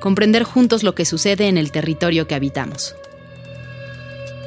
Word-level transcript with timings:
comprender 0.00 0.44
juntos 0.44 0.82
lo 0.82 0.94
que 0.94 1.04
sucede 1.04 1.48
en 1.48 1.58
el 1.58 1.72
territorio 1.72 2.26
que 2.26 2.34
habitamos. 2.34 2.94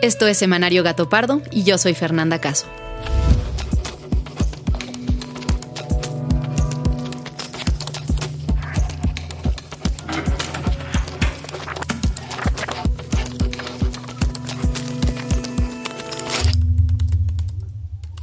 Esto 0.02 0.27
es 0.27 0.38
Semanario 0.38 0.83
Gato 0.83 1.09
Pardo 1.09 1.41
y 1.52 1.63
yo 1.63 1.77
soy 1.77 1.94
Fernanda 1.94 2.39
Caso. 2.39 2.67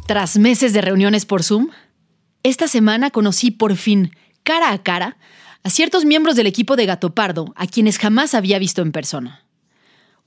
Tras 0.08 0.38
meses 0.38 0.72
de 0.72 0.80
reuniones 0.80 1.26
por 1.26 1.42
Zoom, 1.42 1.68
esta 2.42 2.66
semana 2.66 3.10
conocí 3.10 3.50
por 3.50 3.76
fin, 3.76 4.16
cara 4.42 4.72
a 4.72 4.82
cara, 4.82 5.18
a 5.62 5.70
ciertos 5.70 6.05
miembros 6.05 6.37
del 6.37 6.47
equipo 6.47 6.77
de 6.77 6.87
Gato 6.87 7.14
Pardo, 7.14 7.53
a 7.56 7.67
quienes 7.67 7.98
jamás 7.98 8.34
había 8.34 8.59
visto 8.59 8.83
en 8.83 8.92
persona. 8.92 9.45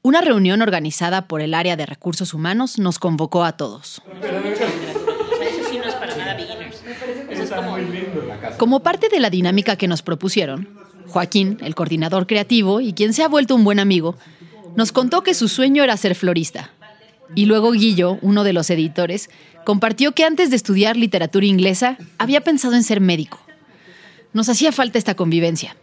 Una 0.04 0.22
reunión 0.22 0.62
organizada 0.62 1.28
por 1.28 1.42
el 1.42 1.54
área 1.54 1.76
de 1.76 1.86
recursos 1.86 2.34
humanos 2.34 2.80
nos 2.80 2.98
convocó 2.98 3.44
a 3.44 3.56
todos. 3.58 4.02
Como 8.58 8.82
parte 8.82 9.10
de 9.10 9.20
la 9.20 9.30
dinámica 9.30 9.76
que 9.76 9.88
nos 9.88 10.02
propusieron, 10.02 10.70
Joaquín, 11.08 11.58
el 11.62 11.76
coordinador 11.76 12.26
creativo 12.26 12.82
y 12.82 12.94
quien 12.94 13.14
se 13.14 13.24
ha 13.24 13.28
vuelto 13.28 13.54
un 13.56 13.64
buen 13.64 13.80
amigo, 13.80 14.16
nos 14.76 14.92
contó 14.92 15.22
que 15.22 15.34
su 15.34 15.48
sueño 15.48 15.84
era 15.84 15.98
ser 15.98 16.16
florista. 16.16 16.72
Y 17.36 17.46
luego 17.46 17.72
Guillo, 17.72 18.18
uno 18.22 18.44
de 18.44 18.54
los 18.54 18.70
editores, 18.70 19.30
compartió 19.66 20.14
que 20.14 20.24
antes 20.24 20.50
de 20.50 20.56
estudiar 20.56 20.98
literatura 20.98 21.46
inglesa 21.46 21.98
había 22.18 22.42
pensado 22.42 22.76
en 22.76 22.84
ser 22.84 23.02
médico. 23.02 23.40
Nos 24.34 24.50
hacía 24.50 24.72
falta 24.72 24.98
esta 24.98 25.16
convivencia. 25.16 25.76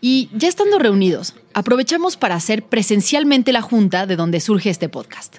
Y 0.00 0.30
ya 0.34 0.48
estando 0.48 0.78
reunidos, 0.78 1.34
aprovechamos 1.52 2.16
para 2.16 2.34
hacer 2.34 2.62
presencialmente 2.62 3.52
la 3.52 3.62
junta 3.62 4.06
de 4.06 4.16
donde 4.16 4.40
surge 4.40 4.70
este 4.70 4.88
podcast. 4.88 5.38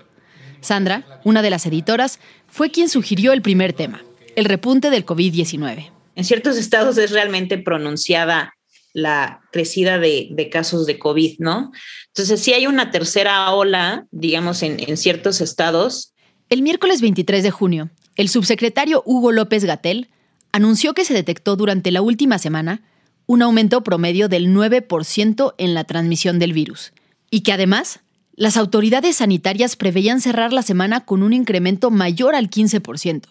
Sandra, 0.59 1.21
una 1.23 1.41
de 1.41 1.49
las 1.49 1.65
editoras, 1.65 2.19
fue 2.47 2.69
quien 2.69 2.87
sugirió 2.87 3.33
el 3.33 3.41
primer 3.41 3.73
tema, 3.73 4.03
el 4.35 4.45
repunte 4.45 4.91
del 4.91 5.05
COVID-19. 5.05 5.91
En 6.15 6.23
ciertos 6.23 6.57
estados 6.57 6.97
es 6.97 7.11
realmente 7.11 7.57
pronunciada 7.57 8.53
la 8.93 9.41
crecida 9.51 9.97
de, 9.97 10.49
casos 10.51 10.85
de 10.85 10.99
COVID, 10.99 11.39
¿no? 11.39 11.71
Entonces, 12.07 12.41
si 12.41 12.53
hay 12.53 12.67
una 12.67 12.91
tercera 12.91 13.51
ola, 13.51 14.05
digamos, 14.11 14.63
en, 14.63 14.77
en 14.87 14.97
ciertos 14.97 15.41
estados. 15.41 16.13
El 16.49 16.61
miércoles 16.61 17.01
23 17.01 17.41
de 17.41 17.51
junio, 17.51 17.89
el 18.15 18.29
subsecretario 18.29 19.01
Hugo 19.05 19.31
López 19.31 19.63
Gatel 19.63 20.09
anunció 20.51 20.93
que 20.93 21.05
se 21.05 21.13
detectó 21.13 21.55
durante 21.55 21.91
la 21.91 22.01
última 22.01 22.37
semana 22.37 22.81
un 23.25 23.41
aumento 23.41 23.83
promedio 23.83 24.27
del 24.27 24.47
9% 24.47 25.55
en 25.57 25.73
la 25.73 25.83
transmisión 25.83 26.39
del 26.39 26.53
virus 26.53 26.93
y 27.29 27.41
que 27.41 27.53
además 27.53 28.01
las 28.35 28.57
autoridades 28.57 29.17
sanitarias 29.17 29.75
preveían 29.75 30.21
cerrar 30.21 30.53
la 30.53 30.63
semana 30.63 31.05
con 31.05 31.23
un 31.23 31.33
incremento 31.33 31.91
mayor 31.91 32.35
al 32.35 32.49
15%. 32.49 33.23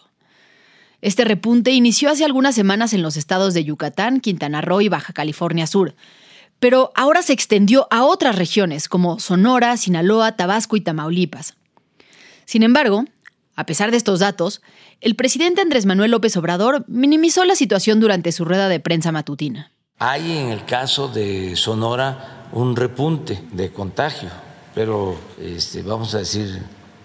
Este 1.01 1.25
repunte 1.25 1.71
inició 1.71 2.09
hace 2.09 2.25
algunas 2.25 2.55
semanas 2.55 2.93
en 2.93 3.01
los 3.01 3.17
estados 3.17 3.53
de 3.53 3.63
Yucatán, 3.63 4.19
Quintana 4.19 4.61
Roo 4.61 4.81
y 4.81 4.89
Baja 4.89 5.13
California 5.13 5.65
Sur, 5.65 5.95
pero 6.59 6.91
ahora 6.95 7.23
se 7.23 7.33
extendió 7.33 7.87
a 7.89 8.03
otras 8.03 8.35
regiones 8.35 8.87
como 8.87 9.19
Sonora, 9.19 9.75
Sinaloa, 9.77 10.35
Tabasco 10.35 10.75
y 10.75 10.81
Tamaulipas. 10.81 11.55
Sin 12.45 12.61
embargo, 12.61 13.05
a 13.55 13.65
pesar 13.65 13.91
de 13.91 13.97
estos 13.97 14.19
datos, 14.19 14.61
el 15.01 15.15
presidente 15.15 15.61
Andrés 15.61 15.85
Manuel 15.85 16.11
López 16.11 16.35
Obrador 16.37 16.85
minimizó 16.87 17.43
la 17.45 17.55
situación 17.55 17.99
durante 17.99 18.31
su 18.31 18.45
rueda 18.45 18.69
de 18.69 18.79
prensa 18.79 19.11
matutina. 19.11 19.71
Hay 19.99 20.37
en 20.37 20.49
el 20.49 20.65
caso 20.65 21.07
de 21.07 21.55
Sonora 21.55 22.47
un 22.53 22.75
repunte 22.75 23.43
de 23.51 23.71
contagio, 23.71 24.29
pero 24.73 25.17
este, 25.39 25.83
vamos 25.83 26.15
a 26.15 26.19
decir 26.19 26.61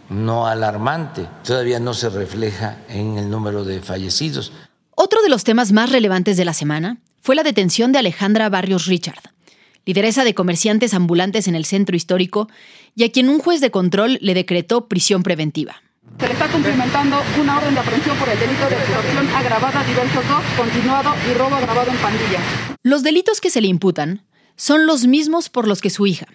no 0.09 0.47
alarmante. 0.47 1.27
Todavía 1.45 1.81
no 1.81 1.95
se 1.95 2.09
refleja 2.09 2.78
en 2.89 3.19
el 3.19 3.28
número 3.28 3.65
de 3.65 3.81
fallecidos. 3.81 4.53
Otro 4.95 5.21
de 5.23 5.28
los 5.28 5.45
temas 5.45 5.73
más 5.73 5.91
relevantes 5.91 6.37
de 6.37 6.45
la 6.45 6.55
semana 6.55 6.99
fue 7.21 7.34
la 7.34 7.43
detención 7.43 7.93
de 7.93 7.99
Alejandra 7.99 8.49
Barrios 8.49 8.87
Richard, 8.87 9.21
lideresa 9.84 10.25
de 10.25 10.34
comerciantes 10.34 10.95
ambulantes 10.95 11.49
en 11.49 11.55
el 11.55 11.65
centro 11.65 11.97
histórico 11.97 12.49
y 12.95 13.05
a 13.05 13.13
quien 13.13 13.28
un 13.28 13.41
juez 13.41 13.61
de 13.61 13.71
control 13.71 14.19
le 14.23 14.33
decretó 14.33 14.89
prisión 14.89 15.23
preventiva. 15.23 15.83
Se 16.19 16.27
le 16.27 16.32
está 16.32 16.49
cumplimentando 16.49 17.19
una 17.38 17.59
orden 17.59 17.75
de 17.75 17.81
aprehensión 17.81 18.16
por 18.16 18.28
el 18.28 18.38
delito 18.38 18.69
de 18.69 18.77
extorsión 18.77 19.28
agravada 19.34 19.84
diversos 19.84 20.25
2, 20.27 20.44
continuado 20.56 21.15
y 21.31 21.34
robo 21.34 21.56
agravado 21.56 21.91
en 21.91 21.97
pandilla. 21.99 22.41
Los 22.82 23.03
delitos 23.03 23.43
que 23.43 23.50
se 23.50 23.60
le 23.60 23.69
imputan 23.69 24.22
son 24.56 24.87
los 24.87 25.06
mismos 25.06 25.50
por 25.50 25.69
los 25.69 25.82
que 25.82 25.91
su 25.91 26.06
hija, 26.06 26.27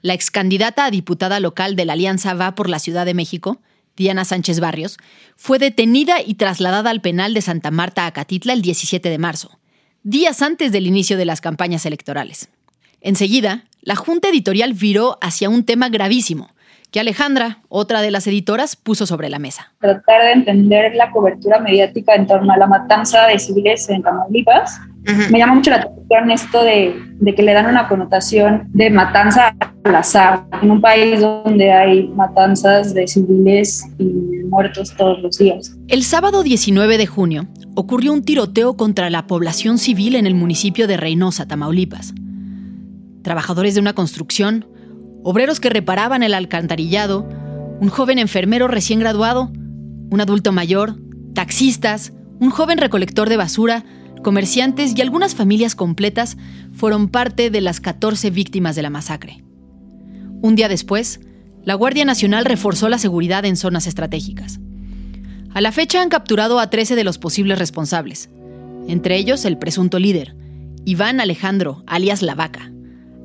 la 0.00 0.14
ex 0.14 0.30
candidata 0.30 0.86
a 0.86 0.90
diputada 0.90 1.40
local 1.40 1.76
de 1.76 1.84
la 1.84 1.92
Alianza 1.92 2.32
Va 2.32 2.54
por 2.54 2.70
la 2.70 2.78
Ciudad 2.78 3.04
de 3.04 3.12
México, 3.12 3.60
Diana 3.96 4.24
Sánchez 4.24 4.60
Barrios, 4.60 4.96
fue 5.36 5.58
detenida 5.58 6.22
y 6.24 6.34
trasladada 6.34 6.88
al 6.88 7.02
penal 7.02 7.34
de 7.34 7.42
Santa 7.42 7.70
Marta 7.70 8.06
a 8.06 8.12
Catitla 8.12 8.54
el 8.54 8.62
17 8.62 9.10
de 9.10 9.18
marzo, 9.18 9.58
días 10.04 10.40
antes 10.40 10.72
del 10.72 10.86
inicio 10.86 11.18
de 11.18 11.26
las 11.26 11.42
campañas 11.42 11.84
electorales. 11.84 12.48
Enseguida, 13.02 13.66
la 13.82 13.94
Junta 13.94 14.30
Editorial 14.30 14.72
viró 14.72 15.18
hacia 15.20 15.50
un 15.50 15.64
tema 15.64 15.90
gravísimo, 15.90 16.54
que 16.90 17.00
Alejandra, 17.00 17.58
otra 17.68 18.00
de 18.00 18.10
las 18.10 18.26
editoras, 18.26 18.76
puso 18.76 19.06
sobre 19.06 19.28
la 19.28 19.38
mesa. 19.38 19.72
Tratar 19.80 20.22
de 20.22 20.32
entender 20.32 20.94
la 20.94 21.10
cobertura 21.10 21.58
mediática 21.60 22.14
en 22.14 22.26
torno 22.26 22.52
a 22.52 22.56
la 22.56 22.66
matanza 22.66 23.26
de 23.26 23.38
civiles 23.38 23.88
en 23.90 24.02
Tamaulipas. 24.02 24.80
Me 25.30 25.38
llama 25.38 25.54
mucho 25.54 25.70
la 25.70 25.76
atención 25.76 26.30
esto 26.30 26.62
de, 26.62 26.94
de, 27.20 27.34
que 27.34 27.42
le 27.42 27.54
dan 27.54 27.66
una 27.66 27.88
connotación 27.88 28.64
de 28.74 28.90
matanza 28.90 29.54
al 29.84 29.94
azar, 29.94 30.44
en 30.60 30.70
un 30.70 30.80
país 30.82 31.20
donde 31.20 31.72
hay 31.72 32.08
matanzas 32.08 32.92
de 32.92 33.06
civiles 33.06 33.86
y 33.98 34.04
muertos 34.48 34.94
todos 34.96 35.20
los 35.22 35.38
días. 35.38 35.74
El 35.88 36.02
sábado 36.02 36.42
19 36.42 36.98
de 36.98 37.06
junio 37.06 37.46
ocurrió 37.74 38.12
un 38.12 38.22
tiroteo 38.22 38.76
contra 38.76 39.08
la 39.08 39.26
población 39.26 39.78
civil 39.78 40.14
en 40.14 40.26
el 40.26 40.34
municipio 40.34 40.86
de 40.86 40.98
Reynosa, 40.98 41.46
Tamaulipas. 41.46 42.12
Trabajadores 43.22 43.74
de 43.74 43.80
una 43.80 43.94
construcción 43.94 44.66
obreros 45.22 45.60
que 45.60 45.70
reparaban 45.70 46.22
el 46.22 46.34
alcantarillado, 46.34 47.28
un 47.80 47.88
joven 47.88 48.18
enfermero 48.18 48.68
recién 48.68 49.00
graduado, 49.00 49.52
un 50.10 50.20
adulto 50.20 50.52
mayor, 50.52 50.96
taxistas, 51.34 52.12
un 52.40 52.50
joven 52.50 52.78
recolector 52.78 53.28
de 53.28 53.36
basura, 53.36 53.84
comerciantes 54.22 54.94
y 54.96 55.00
algunas 55.00 55.34
familias 55.34 55.74
completas 55.74 56.36
fueron 56.72 57.08
parte 57.08 57.50
de 57.50 57.60
las 57.60 57.80
14 57.80 58.30
víctimas 58.30 58.76
de 58.76 58.82
la 58.82 58.90
masacre. 58.90 59.44
Un 60.42 60.54
día 60.54 60.68
después, 60.68 61.20
la 61.64 61.74
Guardia 61.74 62.04
Nacional 62.04 62.44
reforzó 62.44 62.88
la 62.88 62.98
seguridad 62.98 63.44
en 63.44 63.56
zonas 63.56 63.86
estratégicas. 63.86 64.60
A 65.52 65.60
la 65.60 65.72
fecha 65.72 66.02
han 66.02 66.08
capturado 66.08 66.60
a 66.60 66.70
13 66.70 66.94
de 66.94 67.04
los 67.04 67.18
posibles 67.18 67.58
responsables, 67.58 68.30
entre 68.86 69.16
ellos 69.16 69.44
el 69.44 69.58
presunto 69.58 69.98
líder, 69.98 70.36
Iván 70.84 71.20
Alejandro, 71.20 71.82
alias 71.86 72.22
La 72.22 72.34
Vaca, 72.34 72.72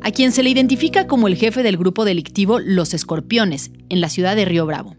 a 0.04 0.12
quien 0.12 0.34
se 0.34 0.44
le 0.44 0.50
identifica 0.50 1.08
como 1.08 1.28
el 1.28 1.36
jefe 1.36 1.64
del 1.64 1.78
grupo 1.78 2.04
delictivo 2.04 2.60
Los 2.60 2.94
Escorpiones, 2.94 3.72
en 3.90 4.02
la 4.02 4.10
ciudad 4.10 4.36
de 4.36 4.46
Río 4.46 4.66
Bravo. 4.66 4.98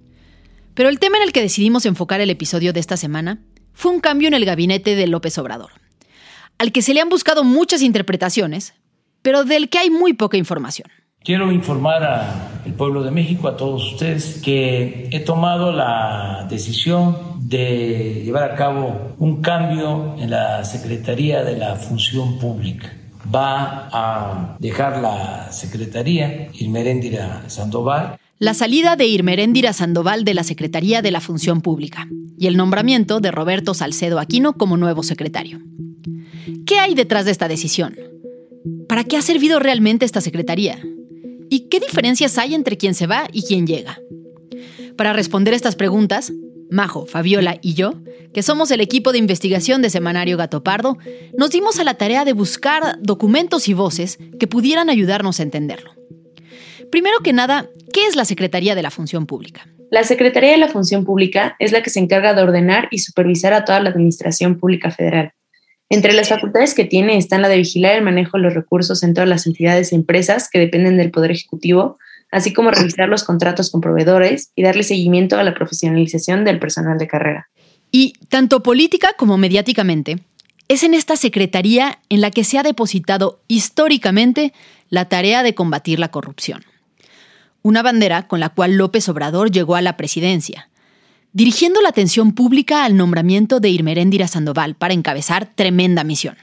Pero 0.73 0.89
el 0.89 0.99
tema 0.99 1.19
en 1.19 1.25
el 1.25 1.33
que 1.33 1.43
decidimos 1.43 1.85
enfocar 1.87 2.21
el 2.21 2.31
episodio 2.31 2.73
de 2.73 2.81
esta 2.81 2.97
semana 2.97 3.43
fue 3.75 3.93
un 3.93 4.01
cambio 4.01 4.29
en 4.29 4.35
el 4.35 4.47
gabinete 4.47 4.97
de 4.97 5.06
López 5.06 5.37
Obrador, 5.37 5.71
al 6.59 6.73
que 6.73 6.81
se 6.81 6.95
le 6.95 7.01
han 7.01 7.11
buscado 7.11 7.45
muchas 7.45 7.83
interpretaciones, 7.83 8.75
pero 9.21 9.45
del 9.45 9.69
que 9.69 9.79
hay 9.79 9.91
muy 9.91 10.15
poca 10.15 10.39
información. 10.39 10.89
Quiero 11.23 11.53
informar 11.53 12.03
al 12.03 12.75
pueblo 12.75 13.03
de 13.03 13.11
México, 13.11 13.49
a 13.49 13.56
todos 13.56 13.93
ustedes, 13.93 14.41
que 14.43 15.09
he 15.11 15.21
tomado 15.21 15.73
la 15.73 16.47
decisión 16.51 17.17
de 17.41 18.23
llevar 18.25 18.51
a 18.51 18.55
cabo 18.55 19.15
un 19.19 19.43
cambio 19.43 20.17
en 20.19 20.31
la 20.31 20.65
Secretaría 20.65 21.43
de 21.43 21.56
la 21.56 21.77
Función 21.77 22.39
Pública. 22.39 22.93
Va 23.32 23.88
a 23.93 24.56
dejar 24.59 25.00
la 25.00 25.53
Secretaría 25.53 26.49
Irmeréndira 26.55 27.49
Sandoval 27.49 28.19
la 28.41 28.53
salida 28.53 28.97
de 28.97 29.06
Irmeréndira 29.06 29.73
Sandoval 29.73 30.25
de 30.25 30.35
la 30.35 30.43
Secretaría 30.43 31.03
de 31.03 31.12
la 31.12 31.21
Función 31.21 31.61
Pública 31.61 32.09
y 32.37 32.49
el 32.49 32.56
nombramiento 32.56 33.21
de 33.21 33.31
Roberto 33.31 33.75
Salcedo 33.75 34.19
Aquino 34.19 34.55
como 34.55 34.76
nuevo 34.76 35.05
secretario. 35.05 35.61
¿Qué 36.67 36.79
hay 36.79 36.94
detrás 36.94 37.25
de 37.25 37.31
esta 37.31 37.47
decisión? 37.47 37.97
¿Para 38.88 39.05
qué 39.05 39.17
ha 39.17 39.23
servido 39.23 39.61
realmente 39.61 40.05
esta 40.05 40.20
secretaría? 40.20 40.79
¿Y 41.49 41.69
qué 41.69 41.79
diferencias 41.79 42.37
hay 42.37 42.55
entre 42.55 42.77
quien 42.77 42.94
se 42.94 43.06
va 43.06 43.29
y 43.32 43.44
quien 43.44 43.67
llega? 43.67 43.99
Para 44.97 45.12
responder 45.12 45.55
estas 45.55 45.77
preguntas, 45.77 46.32
Majo, 46.71 47.07
Fabiola 47.07 47.59
y 47.61 47.75
yo, 47.75 47.95
que 48.33 48.43
somos 48.43 48.71
el 48.71 48.81
equipo 48.81 49.13
de 49.13 49.19
investigación 49.19 49.83
de 49.83 49.91
Semanario 49.91 50.37
Gato 50.37 50.63
Pardo, 50.63 50.99
nos 51.37 51.51
dimos 51.51 51.79
a 51.79 51.85
la 51.85 51.95
tarea 51.95 52.25
de 52.25 52.33
buscar 52.33 52.99
documentos 53.01 53.69
y 53.69 53.75
voces 53.75 54.19
que 54.39 54.47
pudieran 54.47 54.91
ayudarnos 54.91 55.41
a 55.41 55.43
entenderlo. 55.45 55.93
Primero 56.91 57.19
que 57.25 57.33
nada, 57.33 57.69
¿qué 57.93 58.07
es 58.07 58.17
la 58.17 58.25
Secretaría 58.25 58.75
de 58.75 58.83
la 58.83 58.91
Función 58.91 59.27
Pública? 59.27 59.67
La 59.91 60.05
Secretaría 60.05 60.51
de 60.51 60.57
la 60.59 60.69
Función 60.69 61.05
Pública 61.05 61.57
es 61.59 61.73
la 61.73 61.83
que 61.83 61.91
se 61.91 62.01
encarga 62.01 62.35
de 62.35 62.43
ordenar 62.43 62.89
y 62.91 62.99
supervisar 62.99 63.53
a 63.53 63.65
toda 63.65 63.81
la 63.81 63.91
Administración 63.91 64.59
Pública 64.59 64.91
Federal. 64.91 65.33
Entre 65.91 66.13
las 66.13 66.29
facultades 66.29 66.75
que 66.75 66.85
tiene 66.85 67.17
están 67.17 67.43
la 67.43 67.49
de 67.49 67.59
vigilar 67.59 67.95
el 67.95 68.03
manejo 68.03 68.37
de 68.37 68.43
los 68.43 68.55
recursos 68.55 69.03
en 69.03 69.15
todas 69.15 69.29
las 69.29 69.47
entidades 69.47 69.93
e 69.93 69.97
empresas 69.97 70.49
que 70.51 70.59
dependen 70.59 70.97
del 70.97 71.11
Poder 71.11 71.31
Ejecutivo, 71.31 71.99
así 72.35 72.53
como 72.53 72.71
revisar 72.71 73.09
los 73.09 73.25
contratos 73.25 73.71
con 73.71 73.81
proveedores 73.81 74.51
y 74.55 74.63
darle 74.63 74.83
seguimiento 74.83 75.39
a 75.39 75.43
la 75.43 75.55
profesionalización 75.55 76.45
del 76.45 76.59
personal 76.59 76.99
de 76.99 77.07
carrera. 77.07 77.49
Y 77.91 78.15
tanto 78.29 78.63
política 78.63 79.15
como 79.17 79.39
mediáticamente, 79.39 80.19
es 80.69 80.83
en 80.83 80.95
esta 80.95 81.17
Secretaría 81.17 81.99
en 82.09 82.21
la 82.21 82.31
que 82.31 82.45
se 82.45 82.59
ha 82.59 82.63
depositado 82.63 83.41
históricamente 83.49 84.53
la 84.91 85.09
tarea 85.09 85.43
de 85.43 85.55
combatir 85.55 85.99
la 85.99 86.11
corrupción 86.11 86.65
una 87.65 87.83
bandera 87.83 88.29
con 88.29 88.41
la 88.41 88.51
cual 88.51 88.77
López 88.77 89.09
Obrador 89.09 89.51
llegó 89.51 89.75
a 89.75 89.81
la 89.81 89.97
presidencia, 89.97 90.69
dirigiendo 91.33 91.81
la 91.81 91.89
atención 91.89 92.33
pública 92.33 92.85
al 92.85 92.95
nombramiento 92.95 93.59
de 93.59 93.71
Irmeréndira 93.71 94.29
Sandoval 94.29 94.75
para 94.75 94.93
encabezar 94.93 95.47
tremenda 95.47 96.05
misión. 96.05 96.37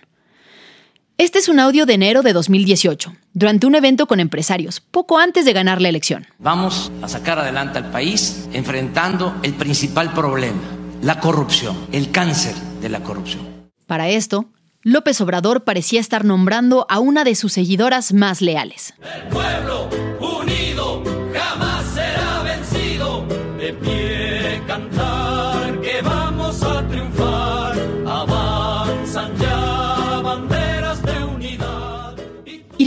Este 1.21 1.37
es 1.37 1.49
un 1.49 1.59
audio 1.59 1.85
de 1.85 1.93
enero 1.93 2.23
de 2.23 2.33
2018, 2.33 3.13
durante 3.33 3.67
un 3.67 3.75
evento 3.75 4.07
con 4.07 4.19
empresarios, 4.19 4.79
poco 4.79 5.19
antes 5.19 5.45
de 5.45 5.53
ganar 5.53 5.79
la 5.79 5.87
elección. 5.87 6.25
Vamos 6.39 6.91
a 7.03 7.07
sacar 7.07 7.37
adelante 7.37 7.77
al 7.77 7.91
país 7.91 8.49
enfrentando 8.53 9.35
el 9.43 9.53
principal 9.53 10.13
problema, 10.13 10.57
la 11.03 11.19
corrupción, 11.19 11.77
el 11.91 12.09
cáncer 12.09 12.55
de 12.55 12.89
la 12.89 13.03
corrupción. 13.03 13.47
Para 13.85 14.09
esto, 14.09 14.45
López 14.81 15.21
Obrador 15.21 15.63
parecía 15.63 15.99
estar 15.99 16.25
nombrando 16.25 16.87
a 16.89 16.97
una 16.97 17.23
de 17.23 17.35
sus 17.35 17.53
seguidoras 17.53 18.13
más 18.13 18.41
leales. 18.41 18.95
El 19.15 19.27
pueblo 19.27 19.89
unido 20.19 21.03
jamás 21.35 21.85
será 21.85 22.41
vencido. 22.41 23.27
De 23.59 23.73
pie 23.73 24.00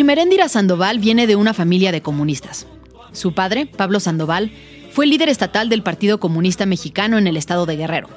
Irmeréndira 0.05 0.51
Sandoval 0.51 0.99
viene 0.99 1.27
de 1.27 1.35
una 1.35 1.55
familia 1.55 1.91
de 1.91 2.03
comunistas. 2.03 2.67
Su 3.13 3.33
padre, 3.33 3.65
Pablo 3.65 4.01
Sandoval, 4.01 4.53
fue 4.93 5.07
líder 5.07 5.31
estatal 5.31 5.71
del 5.71 5.83
Partido 5.83 6.21
Comunista 6.21 6.67
Mexicano 6.67 7.17
en 7.17 7.27
el 7.27 7.39
estado 7.39 7.65
de 7.65 7.77
Guerrero. 7.77 8.11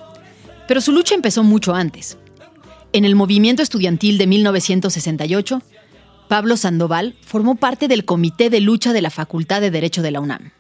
Pero 0.68 0.82
su 0.82 0.92
lucha 0.92 1.16
empezó 1.16 1.44
mucho 1.44 1.76
antes. 1.76 2.18
En 2.92 3.06
el 3.06 3.16
movimiento 3.16 3.64
estudiantil 3.64 4.18
de 4.18 4.28
1968, 4.28 5.62
Pablo 6.28 6.58
Sandoval 6.58 7.16
formó 7.22 7.56
parte 7.56 7.88
del 7.88 8.04
Comité 8.04 8.50
de 8.50 8.60
Lucha 8.60 8.92
de 8.92 9.02
la 9.02 9.10
Facultad 9.10 9.62
de 9.62 9.72
Derecho 9.72 10.02
de 10.02 10.12
la 10.12 10.20
UNAM. 10.20 10.52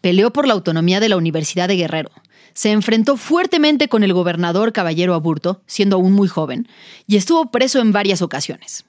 Peleó 0.00 0.32
por 0.32 0.46
la 0.46 0.54
autonomía 0.54 1.00
de 1.00 1.10
la 1.10 1.18
Universidad 1.18 1.68
de 1.68 1.76
Guerrero. 1.76 2.12
Se 2.54 2.70
enfrentó 2.72 3.18
fuertemente 3.18 3.88
con 3.88 4.02
el 4.04 4.14
gobernador 4.14 4.72
Caballero 4.72 5.12
Aburto, 5.12 5.60
siendo 5.66 5.96
aún 5.96 6.14
muy 6.14 6.28
joven, 6.28 6.66
y 7.06 7.16
estuvo 7.16 7.50
preso 7.50 7.78
en 7.78 7.92
varias 7.92 8.22
ocasiones. 8.22 8.86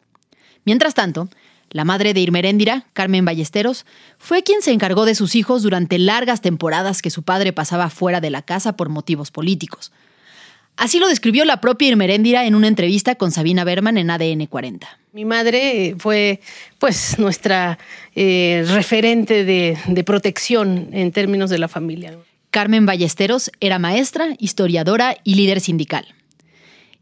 Mientras 0.64 0.94
tanto, 0.94 1.30
la 1.70 1.84
madre 1.84 2.14
de 2.14 2.22
Irmeréndira, 2.22 2.86
Carmen 2.94 3.26
Ballesteros, 3.26 3.86
fue 4.18 4.44
quien 4.44 4.62
se 4.62 4.72
encargó 4.72 5.06
de 5.06 5.16
sus 5.16 5.36
hijos 5.36 5.64
durante 5.64 6.00
largas 6.00 6.42
temporadas 6.42 7.02
que 7.02 7.10
su 7.10 7.24
padre 7.24 7.54
pasaba 7.54 7.90
fuera 7.90 8.22
de 8.22 8.30
la 8.30 8.42
casa 8.42 8.78
por 8.78 8.90
motivos 8.90 9.32
políticos, 9.32 9.92
Así 10.78 11.00
lo 11.00 11.08
describió 11.08 11.44
la 11.44 11.60
propia 11.60 11.88
Irmeréndira 11.88 12.46
en 12.46 12.54
una 12.54 12.68
entrevista 12.68 13.16
con 13.16 13.32
Sabina 13.32 13.64
Berman 13.64 13.98
en 13.98 14.12
ADN 14.12 14.46
40. 14.46 14.88
Mi 15.12 15.26
madre 15.26 15.96
fue 15.98 16.40
pues 16.78 17.18
nuestra 17.18 17.80
eh, 18.16 18.64
referente 18.68 19.44
de, 19.44 19.76
de 19.88 20.04
protección 20.04 20.90
en 20.92 21.12
términos 21.12 21.50
de 21.50 21.58
la 21.58 21.68
familia. 21.68 22.16
Carmen 22.52 22.86
Ballesteros 22.86 23.52
era 23.60 23.80
maestra, 23.80 24.36
historiadora 24.38 25.18
y 25.24 25.34
líder 25.34 25.62
sindical. 25.62 26.14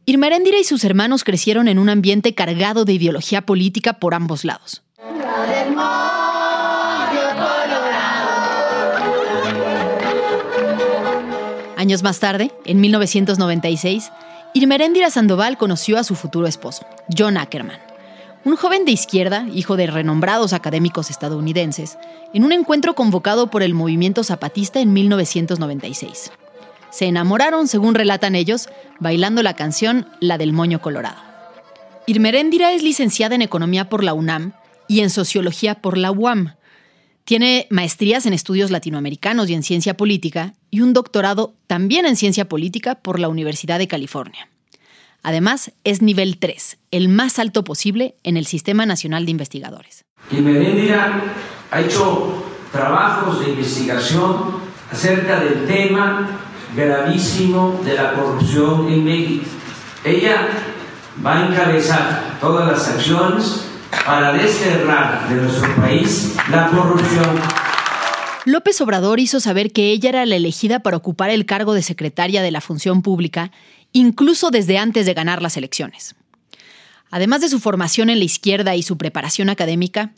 Irmeréndira 0.08 0.60
y 0.60 0.64
sus 0.64 0.84
hermanos 0.84 1.24
crecieron 1.24 1.68
en 1.68 1.80
un 1.80 1.90
ambiente 1.90 2.36
cargado 2.36 2.86
de 2.86 2.94
ideología 2.94 3.42
política 3.42 3.94
por 3.94 4.14
ambos 4.14 4.46
lados. 4.46 4.84
Años 11.76 12.04
más 12.04 12.20
tarde, 12.20 12.52
en 12.66 12.82
1996, 12.82 14.12
Irmeréndira 14.54 15.10
Sandoval 15.10 15.58
conoció 15.58 15.98
a 15.98 16.04
su 16.04 16.16
futuro 16.16 16.46
esposo, 16.46 16.86
John 17.16 17.38
Ackerman, 17.38 17.80
un 18.44 18.56
joven 18.56 18.86
de 18.86 18.92
izquierda, 18.92 19.48
hijo 19.52 19.76
de 19.76 19.88
renombrados 19.88 20.54
académicos 20.54 21.10
estadounidenses, 21.10 21.98
en 22.32 22.44
un 22.44 22.52
encuentro 22.52 22.94
convocado 22.94 23.50
por 23.50 23.64
el 23.64 23.74
movimiento 23.74 24.24
zapatista 24.24 24.80
en 24.80 24.94
1996. 24.94 26.32
Se 26.96 27.06
enamoraron, 27.06 27.68
según 27.68 27.94
relatan 27.94 28.36
ellos, 28.36 28.70
bailando 29.00 29.44
la 29.44 29.56
canción 29.56 30.08
La 30.22 30.38
del 30.38 30.54
Moño 30.54 30.82
Colorado. 30.82 31.22
Irmeréndira 32.08 32.72
es 32.72 32.84
licenciada 32.84 33.36
en 33.36 33.42
Economía 33.42 33.90
por 33.90 34.04
la 34.04 34.14
UNAM 34.14 34.54
y 34.88 35.02
en 35.02 35.10
Sociología 35.10 35.76
por 35.76 35.98
la 35.98 36.12
UAM, 36.12 36.54
tiene 37.26 37.66
maestrías 37.72 38.28
en 38.28 38.34
estudios 38.34 38.70
latinoamericanos 38.70 39.50
y 39.50 39.56
en 39.56 39.64
ciencia 39.64 39.98
política 39.98 40.54
y 40.70 40.82
un 40.82 40.94
doctorado 40.94 41.56
también 41.66 42.06
en 42.06 42.16
ciencia 42.16 42.48
política 42.48 42.96
por 42.96 43.20
la 43.20 43.30
Universidad 43.30 43.80
de 43.80 43.88
California. 43.88 44.48
Además, 45.24 45.72
es 45.84 46.04
nivel 46.04 46.38
3, 46.38 46.78
el 46.92 47.10
más 47.10 47.40
alto 47.40 47.64
posible 47.64 48.16
en 48.24 48.38
el 48.38 48.46
Sistema 48.46 48.86
Nacional 48.86 49.26
de 49.26 49.32
Investigadores. 49.32 50.06
Jiménez 50.30 50.96
ha 51.72 51.82
hecho 51.82 52.46
trabajos 52.72 53.40
de 53.40 53.50
investigación 53.50 54.60
acerca 54.92 55.40
del 55.40 55.66
tema 55.66 56.45
gravísimo 56.76 57.82
de 57.84 57.96
la 57.96 58.14
corrupción 58.14 58.92
en 58.92 59.04
México. 59.04 59.46
Ella 60.04 60.48
va 61.26 61.38
a 61.38 61.48
encabezar 61.48 62.38
todas 62.40 62.68
las 62.68 62.88
acciones 62.90 63.66
para 64.06 64.34
desterrar 64.34 65.30
de 65.30 65.36
nuestro 65.36 65.76
país 65.78 66.36
la 66.52 66.68
corrupción. 66.68 67.40
López 68.46 68.80
Obrador 68.82 69.20
hizo 69.20 69.40
saber 69.40 69.72
que 69.72 69.92
ella 69.92 70.10
era 70.10 70.26
la 70.26 70.36
elegida 70.36 70.80
para 70.82 70.98
ocupar 70.98 71.32
el 71.32 71.46
cargo 71.46 71.74
de 71.74 71.82
secretaria 71.82 72.44
de 72.44 72.52
la 72.52 72.62
Función 72.62 73.02
Pública, 73.02 73.52
incluso 73.92 74.52
desde 74.52 74.78
antes 74.78 75.08
de 75.08 75.16
ganar 75.16 75.42
las 75.42 75.58
elecciones. 75.58 76.16
Además 77.10 77.42
de 77.42 77.50
su 77.50 77.60
formación 77.60 78.10
en 78.10 78.20
la 78.20 78.26
izquierda 78.26 78.76
y 78.76 78.84
su 78.84 78.98
preparación 78.98 79.50
académica, 79.50 80.12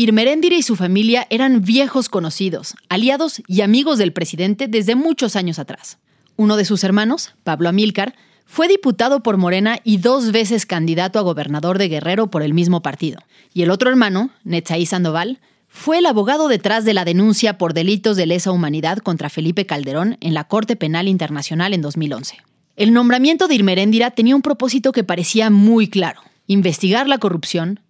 Irmeréndira 0.00 0.54
y 0.54 0.62
su 0.62 0.76
familia 0.76 1.26
eran 1.28 1.62
viejos 1.62 2.08
conocidos, 2.08 2.76
aliados 2.88 3.42
y 3.48 3.62
amigos 3.62 3.98
del 3.98 4.12
presidente 4.12 4.68
desde 4.68 4.94
muchos 4.94 5.34
años 5.34 5.58
atrás. 5.58 5.98
Uno 6.36 6.56
de 6.56 6.64
sus 6.64 6.84
hermanos, 6.84 7.34
Pablo 7.42 7.68
Amílcar, 7.68 8.14
fue 8.46 8.68
diputado 8.68 9.24
por 9.24 9.38
Morena 9.38 9.80
y 9.82 9.96
dos 9.96 10.30
veces 10.30 10.66
candidato 10.66 11.18
a 11.18 11.22
gobernador 11.22 11.78
de 11.78 11.88
Guerrero 11.88 12.30
por 12.30 12.44
el 12.44 12.54
mismo 12.54 12.80
partido. 12.80 13.18
Y 13.52 13.62
el 13.62 13.72
otro 13.72 13.90
hermano, 13.90 14.30
Netzaí 14.44 14.86
Sandoval, 14.86 15.40
fue 15.66 15.98
el 15.98 16.06
abogado 16.06 16.46
detrás 16.46 16.84
de 16.84 16.94
la 16.94 17.04
denuncia 17.04 17.58
por 17.58 17.74
delitos 17.74 18.16
de 18.16 18.26
lesa 18.26 18.52
humanidad 18.52 18.98
contra 18.98 19.30
Felipe 19.30 19.66
Calderón 19.66 20.16
en 20.20 20.32
la 20.32 20.44
Corte 20.44 20.76
Penal 20.76 21.08
Internacional 21.08 21.74
en 21.74 21.82
2011. 21.82 22.36
El 22.76 22.92
nombramiento 22.92 23.48
de 23.48 23.56
Irmeréndira 23.56 24.12
tenía 24.12 24.36
un 24.36 24.42
propósito 24.42 24.92
que 24.92 25.02
parecía 25.02 25.50
muy 25.50 25.88
claro, 25.88 26.20
investigar 26.46 27.08
la 27.08 27.18
corrupción, 27.18 27.80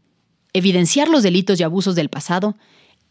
evidenciar 0.59 1.09
los 1.09 1.23
delitos 1.23 1.59
y 1.59 1.63
abusos 1.63 1.95
del 1.95 2.09
pasado, 2.09 2.57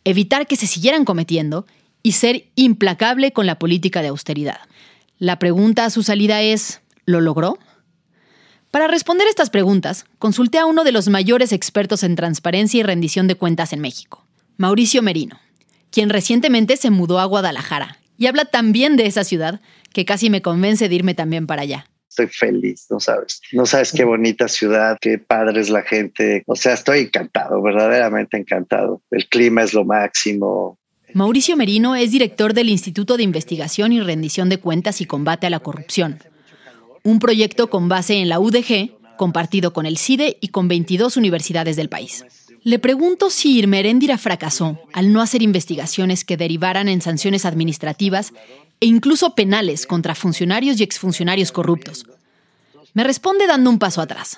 evitar 0.03 0.47
que 0.47 0.55
se 0.55 0.67
siguieran 0.67 1.05
cometiendo 1.05 1.65
y 2.03 2.13
ser 2.13 2.47
implacable 2.55 3.33
con 3.33 3.45
la 3.45 3.59
política 3.59 4.01
de 4.01 4.09
austeridad. 4.09 4.59
La 5.19 5.39
pregunta 5.39 5.85
a 5.85 5.89
su 5.89 6.03
salida 6.03 6.41
es, 6.41 6.81
¿lo 7.05 7.21
logró? 7.21 7.57
Para 8.71 8.87
responder 8.87 9.27
estas 9.27 9.49
preguntas, 9.49 10.05
consulté 10.19 10.59
a 10.59 10.65
uno 10.65 10.83
de 10.83 10.91
los 10.91 11.07
mayores 11.07 11.51
expertos 11.51 12.03
en 12.03 12.15
transparencia 12.15 12.79
y 12.79 12.83
rendición 12.83 13.27
de 13.27 13.35
cuentas 13.35 13.73
en 13.73 13.79
México, 13.79 14.25
Mauricio 14.57 15.01
Merino, 15.01 15.39
quien 15.89 16.09
recientemente 16.09 16.77
se 16.77 16.89
mudó 16.89 17.19
a 17.19 17.25
Guadalajara 17.25 17.97
y 18.17 18.27
habla 18.27 18.45
tan 18.45 18.71
bien 18.71 18.97
de 18.97 19.05
esa 19.05 19.23
ciudad 19.23 19.61
que 19.93 20.05
casi 20.05 20.29
me 20.29 20.41
convence 20.41 20.89
de 20.89 20.95
irme 20.95 21.15
también 21.15 21.47
para 21.47 21.63
allá. 21.63 21.87
Estoy 22.17 22.33
feliz, 22.35 22.87
no 22.89 22.99
sabes, 22.99 23.41
no 23.51 23.67
sabes 23.67 23.91
qué 23.91 24.03
bonita 24.03 24.47
ciudad, 24.47 24.97
qué 24.99 25.19
padre 25.19 25.61
es 25.61 25.69
la 25.69 25.83
gente. 25.83 26.41
O 26.47 26.55
sea, 26.55 26.73
estoy 26.73 27.01
encantado, 27.01 27.61
verdaderamente 27.61 28.37
encantado. 28.37 29.03
El 29.11 29.27
clima 29.27 29.61
es 29.61 29.75
lo 29.75 29.85
máximo. 29.85 30.79
Mauricio 31.13 31.55
Merino 31.55 31.95
es 31.95 32.09
director 32.09 32.55
del 32.55 32.69
Instituto 32.69 33.17
de 33.17 33.23
Investigación 33.23 33.93
y 33.93 34.01
Rendición 34.01 34.49
de 34.49 34.57
Cuentas 34.57 34.99
y 34.99 35.05
Combate 35.05 35.45
a 35.45 35.51
la 35.51 35.59
Corrupción, 35.59 36.17
un 37.03 37.19
proyecto 37.19 37.69
con 37.69 37.87
base 37.87 38.15
en 38.15 38.29
la 38.29 38.39
UDG, 38.39 38.97
compartido 39.15 39.71
con 39.71 39.85
el 39.85 39.99
CIDE 39.99 40.37
y 40.41 40.47
con 40.47 40.67
22 40.67 41.17
universidades 41.17 41.75
del 41.75 41.87
país. 41.87 42.25
Le 42.63 42.79
pregunto 42.79 43.29
si 43.29 43.59
Irmeréndira 43.59 44.17
fracasó 44.17 44.79
al 44.91 45.13
no 45.13 45.21
hacer 45.21 45.43
investigaciones 45.43 46.25
que 46.25 46.35
derivaran 46.35 46.89
en 46.89 47.01
sanciones 47.01 47.45
administrativas 47.45 48.33
e 48.79 48.85
incluso 48.85 49.35
penales 49.35 49.85
contra 49.87 50.15
funcionarios 50.15 50.79
y 50.79 50.83
exfuncionarios 50.83 51.51
corruptos. 51.51 52.05
Me 52.93 53.03
responde 53.03 53.47
dando 53.47 53.69
un 53.69 53.79
paso 53.79 54.01
atrás. 54.01 54.37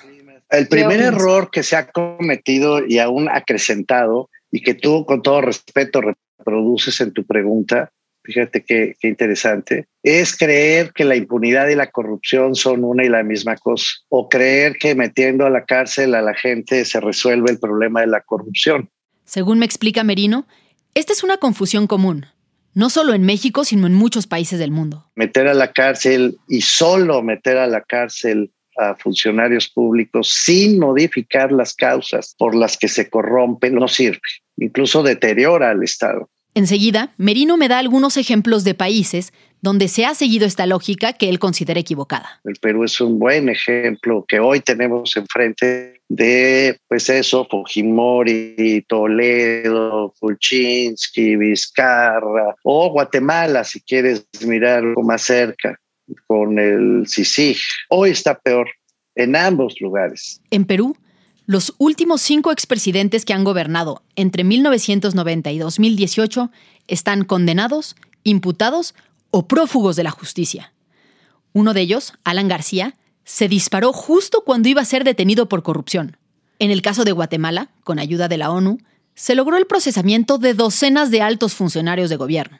El 0.50 0.68
primer 0.68 1.00
error 1.00 1.50
que 1.50 1.62
se 1.62 1.76
ha 1.76 1.90
cometido 1.90 2.84
y 2.84 2.98
aún 2.98 3.28
acrecentado 3.28 4.28
y 4.50 4.62
que 4.62 4.74
tú 4.74 5.04
con 5.06 5.22
todo 5.22 5.42
respeto 5.42 6.00
reproduces 6.00 7.00
en 7.00 7.12
tu 7.12 7.24
pregunta, 7.24 7.92
fíjate 8.24 8.64
qué, 8.64 8.96
qué, 8.98 9.08
interesante, 9.08 9.86
es 10.02 10.36
creer 10.36 10.92
que 10.92 11.04
la 11.04 11.14
impunidad 11.14 11.68
y 11.68 11.76
la 11.76 11.90
corrupción 11.90 12.56
son 12.56 12.82
una 12.82 13.04
y 13.04 13.08
la 13.08 13.22
misma 13.22 13.56
cosa, 13.56 13.86
o 14.08 14.28
creer 14.28 14.76
que 14.76 14.96
metiendo 14.96 15.46
a 15.46 15.50
la 15.50 15.64
cárcel 15.64 16.14
a 16.14 16.22
la 16.22 16.34
gente 16.34 16.84
se 16.84 16.98
resuelve 17.00 17.52
el 17.52 17.60
problema 17.60 18.00
de 18.00 18.08
la 18.08 18.20
corrupción. 18.20 18.90
Según 19.24 19.60
me 19.60 19.66
explica 19.66 20.02
Merino, 20.02 20.48
esta 20.94 21.12
es 21.12 21.22
una 21.22 21.36
confusión 21.36 21.86
común 21.86 22.26
no 22.74 22.90
solo 22.90 23.14
en 23.14 23.22
México, 23.22 23.64
sino 23.64 23.86
en 23.86 23.94
muchos 23.94 24.26
países 24.26 24.58
del 24.58 24.70
mundo. 24.70 25.06
Meter 25.14 25.48
a 25.48 25.54
la 25.54 25.72
cárcel 25.72 26.38
y 26.48 26.60
solo 26.62 27.22
meter 27.22 27.58
a 27.58 27.66
la 27.66 27.80
cárcel 27.82 28.52
a 28.76 28.94
funcionarios 28.94 29.68
públicos 29.68 30.30
sin 30.30 30.78
modificar 30.78 31.52
las 31.52 31.74
causas 31.74 32.34
por 32.38 32.54
las 32.54 32.78
que 32.78 32.88
se 32.88 33.10
corrompen 33.10 33.74
no 33.74 33.88
sirve, 33.88 34.20
incluso 34.56 35.02
deteriora 35.02 35.70
al 35.70 35.82
Estado. 35.82 36.28
Enseguida, 36.54 37.14
Merino 37.16 37.56
me 37.56 37.68
da 37.68 37.78
algunos 37.78 38.16
ejemplos 38.16 38.64
de 38.64 38.74
países 38.74 39.32
donde 39.62 39.88
se 39.88 40.04
ha 40.04 40.14
seguido 40.14 40.46
esta 40.46 40.66
lógica 40.66 41.12
que 41.12 41.28
él 41.28 41.38
considera 41.38 41.80
equivocada. 41.80 42.40
El 42.44 42.56
Perú 42.56 42.84
es 42.84 43.00
un 43.00 43.18
buen 43.18 43.48
ejemplo 43.48 44.24
que 44.26 44.40
hoy 44.40 44.60
tenemos 44.60 45.16
enfrente 45.16 46.00
de, 46.08 46.78
pues 46.88 47.08
eso, 47.08 47.46
Fujimori, 47.48 48.84
Toledo, 48.88 50.14
Kuczynski, 50.18 51.36
Vizcarra, 51.36 52.56
o 52.64 52.90
Guatemala, 52.90 53.62
si 53.64 53.80
quieres 53.80 54.26
mirar 54.44 54.78
algo 54.78 55.02
más 55.02 55.22
cerca, 55.22 55.78
con 56.26 56.58
el 56.58 57.04
CICIG. 57.06 57.58
Hoy 57.90 58.10
está 58.10 58.38
peor 58.38 58.68
en 59.14 59.36
ambos 59.36 59.80
lugares. 59.80 60.40
En 60.50 60.64
Perú, 60.64 60.96
los 61.46 61.74
últimos 61.78 62.20
cinco 62.22 62.52
expresidentes 62.52 63.24
que 63.24 63.32
han 63.32 63.44
gobernado 63.44 64.02
entre 64.16 64.44
1990 64.44 65.50
y 65.50 65.58
2018 65.58 66.50
están 66.86 67.24
condenados, 67.24 67.96
imputados 68.24 68.94
o 69.30 69.46
prófugos 69.46 69.96
de 69.96 70.04
la 70.04 70.10
justicia. 70.10 70.72
Uno 71.52 71.74
de 71.74 71.80
ellos, 71.80 72.12
Alan 72.24 72.48
García, 72.48 72.96
se 73.24 73.48
disparó 73.48 73.92
justo 73.92 74.42
cuando 74.44 74.68
iba 74.68 74.82
a 74.82 74.86
ser 74.86 75.04
detenido 75.04 75.48
por 75.48 75.62
corrupción. 75.62 76.16
En 76.58 76.70
el 76.70 76.82
caso 76.82 77.04
de 77.04 77.12
Guatemala, 77.12 77.70
con 77.84 77.98
ayuda 77.98 78.28
de 78.28 78.38
la 78.38 78.50
ONU, 78.50 78.78
se 79.14 79.34
logró 79.34 79.56
el 79.56 79.66
procesamiento 79.66 80.38
de 80.38 80.54
docenas 80.54 81.10
de 81.10 81.22
altos 81.22 81.54
funcionarios 81.54 82.10
de 82.10 82.16
gobierno, 82.16 82.58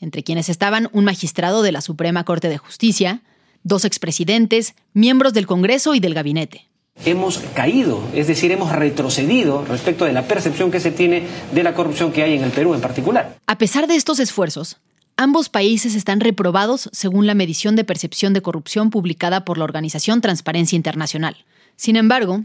entre 0.00 0.22
quienes 0.22 0.48
estaban 0.48 0.88
un 0.92 1.04
magistrado 1.04 1.62
de 1.62 1.72
la 1.72 1.80
Suprema 1.80 2.24
Corte 2.24 2.48
de 2.48 2.58
Justicia, 2.58 3.22
dos 3.62 3.84
expresidentes, 3.84 4.74
miembros 4.92 5.32
del 5.32 5.46
Congreso 5.46 5.94
y 5.94 6.00
del 6.00 6.14
gabinete 6.14 6.71
hemos 7.04 7.38
caído, 7.54 8.02
es 8.14 8.26
decir, 8.26 8.52
hemos 8.52 8.72
retrocedido 8.72 9.64
respecto 9.64 10.04
de 10.04 10.12
la 10.12 10.22
percepción 10.22 10.70
que 10.70 10.80
se 10.80 10.90
tiene 10.90 11.26
de 11.52 11.62
la 11.62 11.74
corrupción 11.74 12.12
que 12.12 12.22
hay 12.22 12.34
en 12.34 12.44
el 12.44 12.50
Perú 12.50 12.74
en 12.74 12.80
particular. 12.80 13.36
A 13.46 13.58
pesar 13.58 13.86
de 13.86 13.96
estos 13.96 14.20
esfuerzos, 14.20 14.78
ambos 15.16 15.48
países 15.48 15.94
están 15.94 16.20
reprobados 16.20 16.88
según 16.92 17.26
la 17.26 17.34
medición 17.34 17.76
de 17.76 17.84
percepción 17.84 18.32
de 18.32 18.42
corrupción 18.42 18.90
publicada 18.90 19.44
por 19.44 19.58
la 19.58 19.64
organización 19.64 20.20
Transparencia 20.20 20.76
Internacional. 20.76 21.44
Sin 21.76 21.96
embargo, 21.96 22.44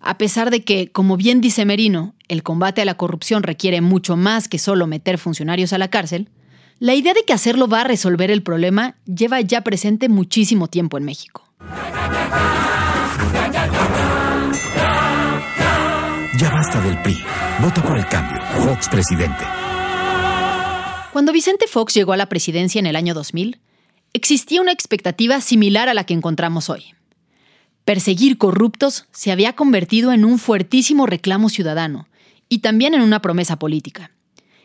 a 0.00 0.18
pesar 0.18 0.50
de 0.50 0.64
que, 0.64 0.90
como 0.92 1.16
bien 1.16 1.40
dice 1.40 1.64
Merino, 1.64 2.14
el 2.28 2.42
combate 2.42 2.82
a 2.82 2.84
la 2.84 2.94
corrupción 2.94 3.42
requiere 3.42 3.80
mucho 3.80 4.16
más 4.16 4.48
que 4.48 4.58
solo 4.58 4.86
meter 4.86 5.18
funcionarios 5.18 5.72
a 5.72 5.78
la 5.78 5.88
cárcel, 5.88 6.28
la 6.78 6.94
idea 6.94 7.14
de 7.14 7.24
que 7.24 7.32
hacerlo 7.32 7.68
va 7.68 7.82
a 7.82 7.84
resolver 7.84 8.30
el 8.30 8.42
problema 8.42 8.96
lleva 9.06 9.40
ya 9.40 9.62
presente 9.62 10.08
muchísimo 10.08 10.68
tiempo 10.68 10.98
en 10.98 11.04
México. 11.04 11.48
Ya 16.38 16.50
basta 16.50 16.80
del 16.80 17.00
PRI. 17.02 17.18
Vota 17.60 17.82
por 17.82 17.96
el 17.96 18.06
cambio. 18.08 18.42
Fox 18.64 18.88
presidente. 18.88 19.44
Cuando 21.12 21.32
Vicente 21.32 21.66
Fox 21.68 21.94
llegó 21.94 22.12
a 22.12 22.16
la 22.16 22.28
presidencia 22.28 22.78
en 22.78 22.86
el 22.86 22.96
año 22.96 23.14
2000, 23.14 23.60
existía 24.12 24.60
una 24.60 24.72
expectativa 24.72 25.40
similar 25.40 25.88
a 25.88 25.94
la 25.94 26.04
que 26.04 26.14
encontramos 26.14 26.70
hoy. 26.70 26.94
Perseguir 27.84 28.38
corruptos 28.38 29.06
se 29.12 29.30
había 29.30 29.52
convertido 29.52 30.12
en 30.12 30.24
un 30.24 30.38
fuertísimo 30.38 31.06
reclamo 31.06 31.50
ciudadano 31.50 32.08
y 32.48 32.58
también 32.58 32.94
en 32.94 33.02
una 33.02 33.20
promesa 33.20 33.58
política. 33.58 34.10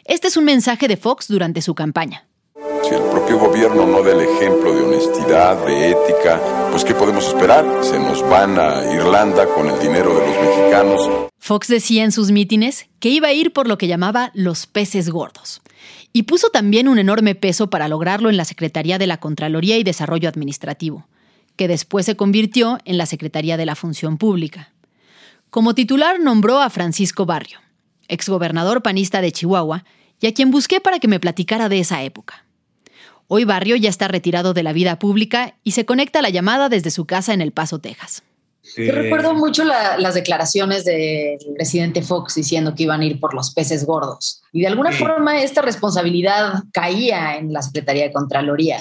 Este 0.06 0.28
es 0.28 0.38
un 0.38 0.46
mensaje 0.46 0.88
de 0.88 0.98
Fox 0.98 1.28
durante 1.28 1.62
su 1.62 1.76
campaña. 1.76 2.29
Si 2.90 2.96
el 2.96 3.04
propio 3.04 3.38
gobierno 3.38 3.86
no 3.86 4.02
da 4.02 4.14
el 4.14 4.22
ejemplo 4.22 4.74
de 4.74 4.82
honestidad, 4.82 5.64
de 5.64 5.92
ética, 5.92 6.42
pues 6.72 6.84
¿qué 6.84 6.96
podemos 6.96 7.28
esperar? 7.28 7.64
Se 7.84 8.00
nos 8.00 8.28
van 8.28 8.58
a 8.58 8.84
Irlanda 8.92 9.46
con 9.46 9.70
el 9.70 9.80
dinero 9.80 10.16
de 10.16 10.26
los 10.26 10.36
mexicanos. 10.44 11.30
Fox 11.38 11.68
decía 11.68 12.04
en 12.04 12.12
sus 12.12 12.32
mítines 12.32 12.88
que 13.00 13.10
iba 13.10 13.28
a 13.28 13.34
ir 13.34 13.54
por 13.54 13.68
lo 13.68 13.78
que 13.78 13.86
llamaba 13.86 14.32
los 14.34 14.66
peces 14.66 15.12
gordos. 15.12 15.62
Y 16.14 16.24
puso 16.24 16.50
también 16.50 16.88
un 16.88 16.98
enorme 16.98 17.36
peso 17.36 17.70
para 17.70 17.88
lograrlo 17.88 18.28
en 18.28 18.38
la 18.38 18.46
Secretaría 18.46 18.98
de 18.98 19.06
la 19.06 19.20
Contraloría 19.20 19.78
y 19.78 19.84
Desarrollo 19.84 20.28
Administrativo, 20.28 21.08
que 21.58 21.68
después 21.68 22.08
se 22.08 22.16
convirtió 22.16 22.80
en 22.86 22.98
la 22.98 23.06
Secretaría 23.06 23.56
de 23.56 23.68
la 23.68 23.76
Función 23.76 24.18
Pública. 24.18 24.74
Como 25.52 25.76
titular 25.76 26.20
nombró 26.20 26.60
a 26.60 26.72
Francisco 26.72 27.28
Barrio, 27.28 27.60
exgobernador 28.08 28.82
panista 28.82 29.22
de 29.22 29.32
Chihuahua, 29.32 29.86
y 30.20 30.26
a 30.26 30.34
quien 30.34 30.50
busqué 30.50 30.82
para 30.82 30.98
que 30.98 31.08
me 31.08 31.20
platicara 31.20 31.70
de 31.70 31.82
esa 31.82 32.02
época. 32.02 32.46
Hoy 33.32 33.46
Barrio 33.46 33.76
ya 33.76 33.90
está 33.92 34.08
retirado 34.08 34.56
de 34.56 34.64
la 34.64 34.74
vida 34.74 34.98
pública 34.98 35.54
y 35.64 35.74
se 35.74 35.86
conecta 35.86 36.18
a 36.18 36.22
la 36.24 36.32
llamada 36.32 36.68
desde 36.68 36.90
su 36.90 37.06
casa 37.06 37.32
en 37.32 37.42
El 37.42 37.52
Paso, 37.52 37.78
Texas. 37.78 38.24
Yo 38.76 38.92
recuerdo 38.92 39.36
mucho 39.36 39.64
las 39.66 40.16
declaraciones 40.16 40.84
del 40.84 41.38
presidente 41.56 42.02
Fox 42.02 42.36
diciendo 42.36 42.74
que 42.74 42.84
iban 42.84 43.02
a 43.02 43.06
ir 43.06 43.20
por 43.20 43.36
los 43.36 43.54
peces 43.54 43.86
gordos. 43.86 44.42
Y 44.52 44.62
de 44.62 44.68
alguna 44.68 44.92
forma 44.92 45.44
esta 45.44 45.62
responsabilidad 45.62 46.64
caía 46.74 47.38
en 47.38 47.54
la 47.54 47.62
Secretaría 47.62 48.06
de 48.06 48.12
Contraloría. 48.12 48.80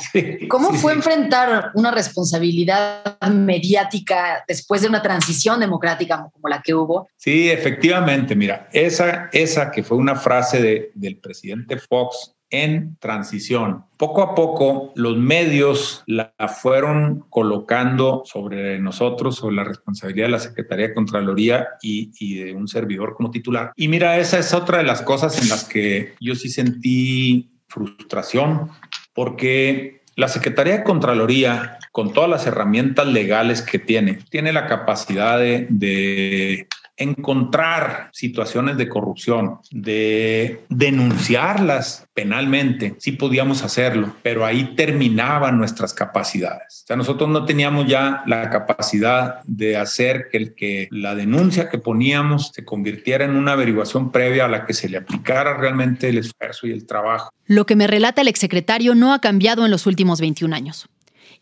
¿Cómo 0.49 0.73
fue 0.73 0.95
enfrentar 0.95 1.71
una 1.75 1.91
responsabilidad 1.91 3.21
mediática 3.31 4.45
después 4.49 4.81
de 4.81 4.89
una 4.89 5.03
transición 5.03 5.61
democrática 5.61 6.27
como 6.33 6.49
la 6.49 6.63
que 6.63 6.75
hubo? 6.75 7.07
Sí, 7.17 7.51
efectivamente. 7.51 8.35
Mira, 8.35 8.69
esa, 8.73 9.29
esa 9.31 9.71
que 9.71 9.83
fue 9.83 9.99
una 9.99 10.17
frase 10.17 10.91
del 10.95 11.19
presidente 11.19 11.77
Fox 11.77 12.35
en 12.51 12.97
transición. 12.99 13.85
Poco 13.97 14.23
a 14.23 14.35
poco 14.35 14.93
los 14.95 15.17
medios 15.17 16.03
la 16.07 16.33
fueron 16.49 17.25
colocando 17.31 18.23
sobre 18.25 18.79
nosotros, 18.79 19.37
sobre 19.37 19.57
la 19.57 19.65
responsabilidad 19.65 20.27
de 20.27 20.33
la 20.33 20.39
Secretaría 20.39 20.89
de 20.89 20.95
Contraloría 20.95 21.69
y, 21.83 22.43
de 22.43 22.55
un 22.55 22.69
servidor 22.69 23.15
como 23.15 23.31
titular. 23.31 23.73
Y 23.77 23.89
mira, 23.89 24.19
esa 24.19 24.39
es 24.39 24.55
otra 24.55 24.79
de 24.79 24.85
las 24.85 25.03
cosas 25.03 25.41
en 25.43 25.49
las 25.49 25.65
que 25.65 26.15
yo 26.21 26.35
sí 26.35 26.49
sentí 26.49 27.51
frustración, 27.69 28.71
porque 29.15 30.03
la 30.17 30.29
Secretaría 30.29 30.79
de 30.79 30.85
Contraloría, 30.85 31.79
con 31.93 32.13
todas 32.13 32.31
las 32.31 32.47
herramientas 32.47 33.07
legales 33.07 33.63
que 33.63 33.79
tiene, 33.79 34.21
tiene 34.31 34.53
la 34.53 34.67
capacidad 34.67 35.39
de 35.39 36.69
encontrar 36.99 38.11
situaciones 38.13 38.77
de 38.77 38.89
corrupción, 38.89 39.59
de 39.71 40.65
denunciarlas 40.69 42.07
penalmente, 42.15 42.97
sí 42.99 43.13
podíamos 43.13 43.63
hacerlo, 43.63 44.15
pero 44.23 44.45
ahí 44.45 44.75
terminaban 44.75 45.57
nuestras 45.57 45.95
capacidades. 45.95 46.83
O 46.85 46.87
sea, 46.89 46.97
nosotros 46.97 47.29
no 47.29 47.45
teníamos 47.45 47.87
ya 47.87 48.23
la 48.27 48.51
capacidad 48.51 49.41
de 49.45 49.77
hacer 49.77 50.29
que, 50.31 50.39
el, 50.39 50.55
que 50.55 50.89
la 50.91 51.15
denuncia 51.15 51.69
que 51.69 51.79
poníamos 51.79 52.51
se 52.53 52.65
convirtiera 52.65 53.25
en 53.25 53.37
una 53.37 53.53
averiguación 53.53 54.11
previa 54.11 54.47
a 54.47 54.49
la 54.49 54.67
que 54.67 54.75
se 54.75 54.89
le 54.89 54.99
aplicara 54.99 55.57
realmente 55.57 56.09
el 56.09 56.19
esfuerzo 56.19 56.67
y 56.67 56.73
el 56.73 56.87
trabajo. 56.87 57.31
Lo 57.47 57.67
que 57.67 57.77
me 57.77 57.87
relata 57.87 58.23
el 58.23 58.29
exsecretario 58.29 58.95
no 58.95 59.13
ha 59.13 59.21
cambiado 59.21 59.65
en 59.65 59.71
los 59.71 59.87
últimos 59.87 60.21
21 60.21 60.55
años. 60.55 60.89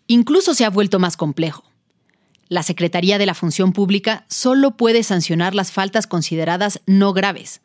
Incluso 0.06 0.54
se 0.54 0.64
ha 0.64 0.70
vuelto 0.70 0.98
más 0.98 1.16
complejo. 1.16 1.64
La 2.48 2.62
Secretaría 2.62 3.18
de 3.18 3.26
la 3.26 3.34
Función 3.34 3.72
Pública 3.72 4.24
solo 4.28 4.76
puede 4.76 5.02
sancionar 5.02 5.54
las 5.54 5.72
faltas 5.72 6.06
consideradas 6.06 6.80
no 6.86 7.12
graves. 7.12 7.60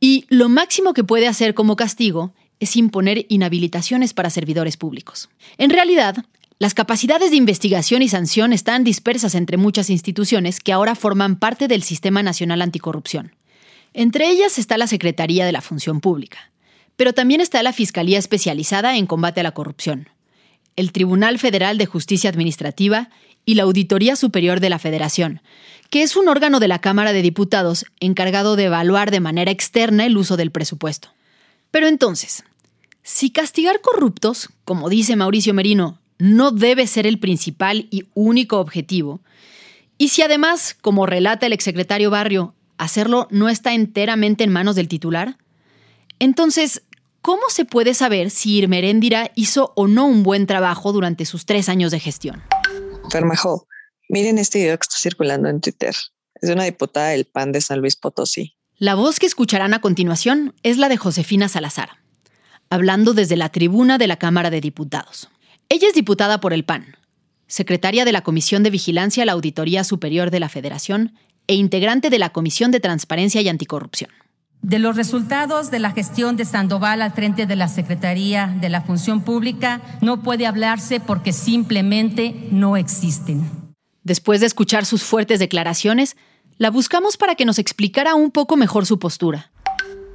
Y 0.00 0.24
lo 0.28 0.48
máximo 0.48 0.94
que 0.94 1.04
puede 1.04 1.28
hacer 1.28 1.54
como 1.54 1.76
castigo 1.76 2.34
es 2.60 2.76
imponer 2.76 3.26
inhabilitaciones 3.28 4.14
para 4.14 4.30
servidores 4.30 4.76
públicos. 4.76 5.28
En 5.58 5.70
realidad, 5.70 6.24
las 6.58 6.72
capacidades 6.72 7.30
de 7.30 7.36
investigación 7.36 8.00
y 8.00 8.08
sanción 8.08 8.54
están 8.54 8.82
dispersas 8.82 9.34
entre 9.34 9.58
muchas 9.58 9.90
instituciones 9.90 10.60
que 10.60 10.72
ahora 10.72 10.94
forman 10.94 11.36
parte 11.36 11.68
del 11.68 11.82
Sistema 11.82 12.22
Nacional 12.22 12.62
Anticorrupción. 12.62 13.34
Entre 13.92 14.28
ellas 14.28 14.58
está 14.58 14.78
la 14.78 14.86
Secretaría 14.86 15.44
de 15.44 15.52
la 15.52 15.60
Función 15.60 16.00
Pública, 16.00 16.50
pero 16.96 17.12
también 17.12 17.42
está 17.42 17.62
la 17.62 17.74
Fiscalía 17.74 18.18
Especializada 18.18 18.96
en 18.96 19.06
Combate 19.06 19.40
a 19.40 19.42
la 19.42 19.52
Corrupción, 19.52 20.08
el 20.76 20.92
Tribunal 20.92 21.38
Federal 21.38 21.76
de 21.76 21.86
Justicia 21.86 22.30
Administrativa 22.30 23.10
y 23.46 23.54
la 23.54 23.62
Auditoría 23.62 24.16
Superior 24.16 24.60
de 24.60 24.68
la 24.68 24.78
Federación, 24.78 25.40
que 25.88 26.02
es 26.02 26.16
un 26.16 26.28
órgano 26.28 26.60
de 26.60 26.68
la 26.68 26.80
Cámara 26.80 27.14
de 27.14 27.22
Diputados 27.22 27.86
encargado 28.00 28.56
de 28.56 28.64
evaluar 28.64 29.10
de 29.10 29.20
manera 29.20 29.50
externa 29.50 30.04
el 30.04 30.18
uso 30.18 30.36
del 30.36 30.50
presupuesto. 30.50 31.08
Pero 31.70 31.86
entonces, 31.86 32.44
si 33.02 33.30
castigar 33.30 33.80
corruptos, 33.80 34.50
como 34.64 34.90
dice 34.90 35.16
Mauricio 35.16 35.54
Merino, 35.54 36.00
no 36.18 36.50
debe 36.50 36.86
ser 36.86 37.06
el 37.06 37.18
principal 37.18 37.86
y 37.90 38.04
único 38.14 38.58
objetivo, 38.58 39.20
y 39.96 40.08
si 40.08 40.22
además, 40.22 40.76
como 40.80 41.06
relata 41.06 41.46
el 41.46 41.52
exsecretario 41.52 42.10
Barrio, 42.10 42.54
hacerlo 42.78 43.28
no 43.30 43.48
está 43.48 43.72
enteramente 43.72 44.44
en 44.44 44.50
manos 44.50 44.74
del 44.76 44.88
titular, 44.88 45.38
entonces, 46.18 46.82
¿cómo 47.22 47.42
se 47.48 47.64
puede 47.64 47.94
saber 47.94 48.30
si 48.30 48.56
Irmeréndira 48.56 49.30
hizo 49.34 49.72
o 49.76 49.86
no 49.86 50.06
un 50.06 50.22
buen 50.22 50.46
trabajo 50.46 50.92
durante 50.92 51.24
sus 51.26 51.46
tres 51.46 51.68
años 51.68 51.92
de 51.92 52.00
gestión? 52.00 52.42
Fermajo, 53.10 53.66
miren 54.08 54.38
este 54.38 54.58
video 54.58 54.78
que 54.78 54.84
está 54.84 54.96
circulando 54.98 55.48
en 55.48 55.60
Twitter. 55.60 55.94
Es 56.34 56.48
de 56.48 56.52
una 56.52 56.64
diputada 56.64 57.08
del 57.08 57.24
PAN 57.24 57.52
de 57.52 57.60
San 57.60 57.80
Luis 57.80 57.96
Potosí. 57.96 58.56
La 58.78 58.94
voz 58.94 59.18
que 59.18 59.26
escucharán 59.26 59.72
a 59.74 59.80
continuación 59.80 60.54
es 60.62 60.76
la 60.76 60.88
de 60.88 60.96
Josefina 60.96 61.48
Salazar, 61.48 61.90
hablando 62.68 63.14
desde 63.14 63.36
la 63.36 63.48
tribuna 63.48 63.96
de 63.98 64.06
la 64.06 64.16
Cámara 64.16 64.50
de 64.50 64.60
Diputados. 64.60 65.30
Ella 65.68 65.88
es 65.88 65.94
diputada 65.94 66.40
por 66.40 66.52
el 66.52 66.64
PAN, 66.64 66.96
secretaria 67.46 68.04
de 68.04 68.12
la 68.12 68.22
Comisión 68.22 68.62
de 68.62 68.70
Vigilancia 68.70 69.22
a 69.22 69.26
la 69.26 69.32
Auditoría 69.32 69.82
Superior 69.82 70.30
de 70.30 70.40
la 70.40 70.48
Federación 70.48 71.14
e 71.46 71.54
integrante 71.54 72.10
de 72.10 72.18
la 72.18 72.30
Comisión 72.30 72.70
de 72.70 72.80
Transparencia 72.80 73.40
y 73.40 73.48
Anticorrupción. 73.48 74.10
De 74.66 74.80
los 74.80 74.96
resultados 74.96 75.70
de 75.70 75.78
la 75.78 75.92
gestión 75.92 76.36
de 76.36 76.44
Sandoval 76.44 77.00
al 77.00 77.12
frente 77.12 77.46
de 77.46 77.54
la 77.54 77.68
Secretaría 77.68 78.52
de 78.60 78.68
la 78.68 78.80
Función 78.80 79.20
Pública 79.20 79.80
no 80.00 80.24
puede 80.24 80.44
hablarse 80.44 80.98
porque 80.98 81.32
simplemente 81.32 82.48
no 82.50 82.76
existen. 82.76 83.48
Después 84.02 84.40
de 84.40 84.46
escuchar 84.46 84.84
sus 84.84 85.04
fuertes 85.04 85.38
declaraciones, 85.38 86.16
la 86.58 86.72
buscamos 86.72 87.16
para 87.16 87.36
que 87.36 87.44
nos 87.44 87.60
explicara 87.60 88.16
un 88.16 88.32
poco 88.32 88.56
mejor 88.56 88.86
su 88.86 88.98
postura. 88.98 89.52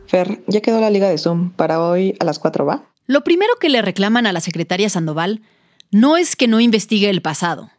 Fer, 0.06 0.44
ya 0.48 0.60
quedó 0.60 0.82
la 0.82 0.90
liga 0.90 1.08
de 1.08 1.18
Zoom. 1.18 1.52
¿Para 1.52 1.82
hoy 1.82 2.18
a 2.20 2.26
las 2.26 2.38
4 2.38 2.66
va? 2.66 2.84
Lo 3.08 3.24
primero 3.24 3.54
que 3.58 3.70
le 3.70 3.82
reclaman 3.82 4.28
a 4.28 4.34
la 4.34 4.42
secretaria 4.42 4.90
Sandoval 4.90 5.44
no 5.92 6.18
es 6.18 6.36
que 6.36 6.50
no 6.50 6.60
investigue 6.60 7.10
el 7.10 7.22
pasado, 7.22 7.70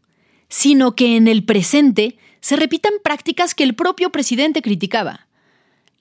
sino 0.49 0.97
que 0.97 1.19
en 1.19 1.29
el 1.29 1.45
presente 1.45 2.17
se 2.41 2.57
repitan 2.57 2.95
prácticas 3.05 3.55
que 3.55 3.65
el 3.65 3.75
propio 3.75 4.09
presidente 4.09 4.63
criticaba. 4.63 5.27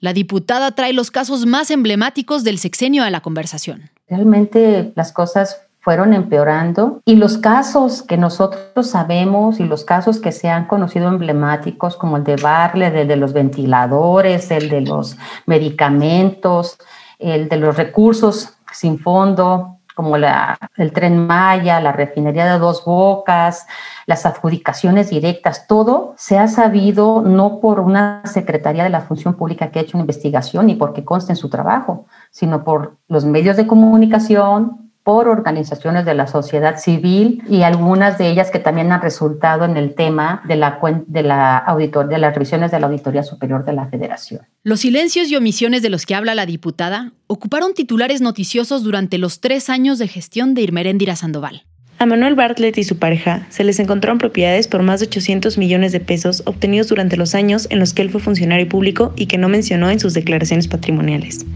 La 0.02 0.12
diputada 0.12 0.72
trae 0.72 0.92
los 0.92 1.12
casos 1.12 1.46
más 1.46 1.70
emblemáticos 1.70 2.42
del 2.42 2.58
sexenio 2.58 3.04
a 3.04 3.10
la 3.10 3.20
conversación. 3.20 3.90
Realmente 4.08 4.92
las 4.96 5.12
cosas 5.12 5.60
fueron 5.78 6.12
empeorando 6.12 7.00
y 7.04 7.14
los 7.14 7.38
casos 7.38 8.02
que 8.02 8.16
nosotros 8.16 8.90
sabemos 8.90 9.60
y 9.60 9.64
los 9.64 9.84
casos 9.84 10.18
que 10.18 10.32
se 10.32 10.48
han 10.48 10.66
conocido 10.66 11.06
emblemáticos 11.06 11.96
como 11.96 12.16
el 12.16 12.24
de 12.24 12.34
Barle, 12.34 12.88
el 12.88 13.06
de 13.06 13.14
los 13.14 13.32
ventiladores, 13.32 14.50
el 14.50 14.68
de 14.70 14.80
los 14.80 15.16
medicamentos, 15.46 16.78
el 17.20 17.48
de 17.48 17.58
los 17.58 17.76
recursos 17.76 18.54
sin 18.72 18.98
fondo, 18.98 19.78
como 19.94 20.16
la, 20.16 20.58
el 20.76 20.92
tren 20.92 21.26
Maya, 21.26 21.80
la 21.80 21.92
refinería 21.92 22.52
de 22.52 22.58
dos 22.58 22.84
bocas, 22.84 23.66
las 24.06 24.26
adjudicaciones 24.26 25.10
directas, 25.10 25.66
todo 25.66 26.14
se 26.16 26.38
ha 26.38 26.48
sabido 26.48 27.22
no 27.22 27.60
por 27.60 27.80
una 27.80 28.22
Secretaría 28.24 28.84
de 28.84 28.90
la 28.90 29.02
Función 29.02 29.34
Pública 29.34 29.70
que 29.70 29.78
ha 29.78 29.82
hecho 29.82 29.96
una 29.96 30.02
investigación 30.02 30.70
y 30.70 30.74
porque 30.74 31.04
conste 31.04 31.32
en 31.32 31.36
su 31.36 31.48
trabajo, 31.48 32.06
sino 32.30 32.64
por 32.64 32.96
los 33.08 33.24
medios 33.24 33.56
de 33.56 33.66
comunicación, 33.66 34.81
por 35.04 35.28
organizaciones 35.28 36.04
de 36.04 36.14
la 36.14 36.26
sociedad 36.26 36.78
civil 36.78 37.42
y 37.48 37.62
algunas 37.62 38.18
de 38.18 38.30
ellas 38.30 38.50
que 38.50 38.58
también 38.58 38.92
han 38.92 39.02
resultado 39.02 39.64
en 39.64 39.76
el 39.76 39.94
tema 39.94 40.42
de, 40.46 40.56
la, 40.56 40.78
de, 41.06 41.22
la 41.22 41.58
auditor, 41.58 42.08
de 42.08 42.18
las 42.18 42.34
revisiones 42.34 42.70
de 42.70 42.78
la 42.78 42.86
Auditoría 42.86 43.22
Superior 43.22 43.64
de 43.64 43.72
la 43.72 43.86
Federación. 43.86 44.42
Los 44.62 44.80
silencios 44.80 45.28
y 45.28 45.36
omisiones 45.36 45.82
de 45.82 45.90
los 45.90 46.06
que 46.06 46.14
habla 46.14 46.34
la 46.34 46.46
diputada 46.46 47.12
ocuparon 47.26 47.74
titulares 47.74 48.20
noticiosos 48.20 48.84
durante 48.84 49.18
los 49.18 49.40
tres 49.40 49.70
años 49.70 49.98
de 49.98 50.06
gestión 50.06 50.54
de 50.54 50.62
Irmeréndira 50.62 51.16
Sandoval. 51.16 51.64
A 51.98 52.06
Manuel 52.06 52.34
Bartlett 52.34 52.78
y 52.78 52.84
su 52.84 52.98
pareja 52.98 53.46
se 53.48 53.62
les 53.62 53.78
encontraron 53.78 54.18
propiedades 54.18 54.66
por 54.66 54.82
más 54.82 55.00
de 55.00 55.06
800 55.06 55.56
millones 55.56 55.92
de 55.92 56.00
pesos 56.00 56.42
obtenidos 56.46 56.88
durante 56.88 57.16
los 57.16 57.34
años 57.34 57.68
en 57.70 57.78
los 57.78 57.92
que 57.92 58.02
él 58.02 58.10
fue 58.10 58.20
funcionario 58.20 58.68
público 58.68 59.12
y 59.16 59.26
que 59.26 59.38
no 59.38 59.48
mencionó 59.48 59.88
en 59.88 60.00
sus 60.00 60.12
declaraciones 60.12 60.66
patrimoniales. 60.66 61.46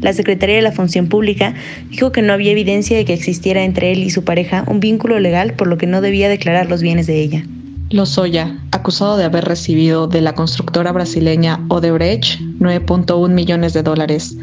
La 0.00 0.12
Secretaría 0.12 0.56
de 0.56 0.62
la 0.62 0.72
Función 0.72 1.08
Pública 1.08 1.54
dijo 1.90 2.12
que 2.12 2.22
no 2.22 2.32
había 2.32 2.52
evidencia 2.52 2.96
de 2.96 3.04
que 3.04 3.12
existiera 3.12 3.62
entre 3.64 3.92
él 3.92 4.02
y 4.02 4.10
su 4.10 4.24
pareja 4.24 4.64
un 4.66 4.80
vínculo 4.80 5.20
legal 5.20 5.54
por 5.54 5.68
lo 5.68 5.78
que 5.78 5.86
no 5.86 6.00
debía 6.00 6.28
declarar 6.28 6.68
los 6.68 6.82
bienes 6.82 7.06
de 7.06 7.20
ella. 7.20 7.44
Lozoya, 7.90 8.56
acusado 8.70 9.16
de 9.16 9.24
haber 9.24 9.44
recibido 9.44 10.06
de 10.06 10.20
la 10.20 10.34
constructora 10.34 10.92
brasileña 10.92 11.64
Odebrecht 11.68 12.40
9.1 12.60 13.28
millones 13.30 13.72
de 13.72 13.82
dólares. 13.82 14.36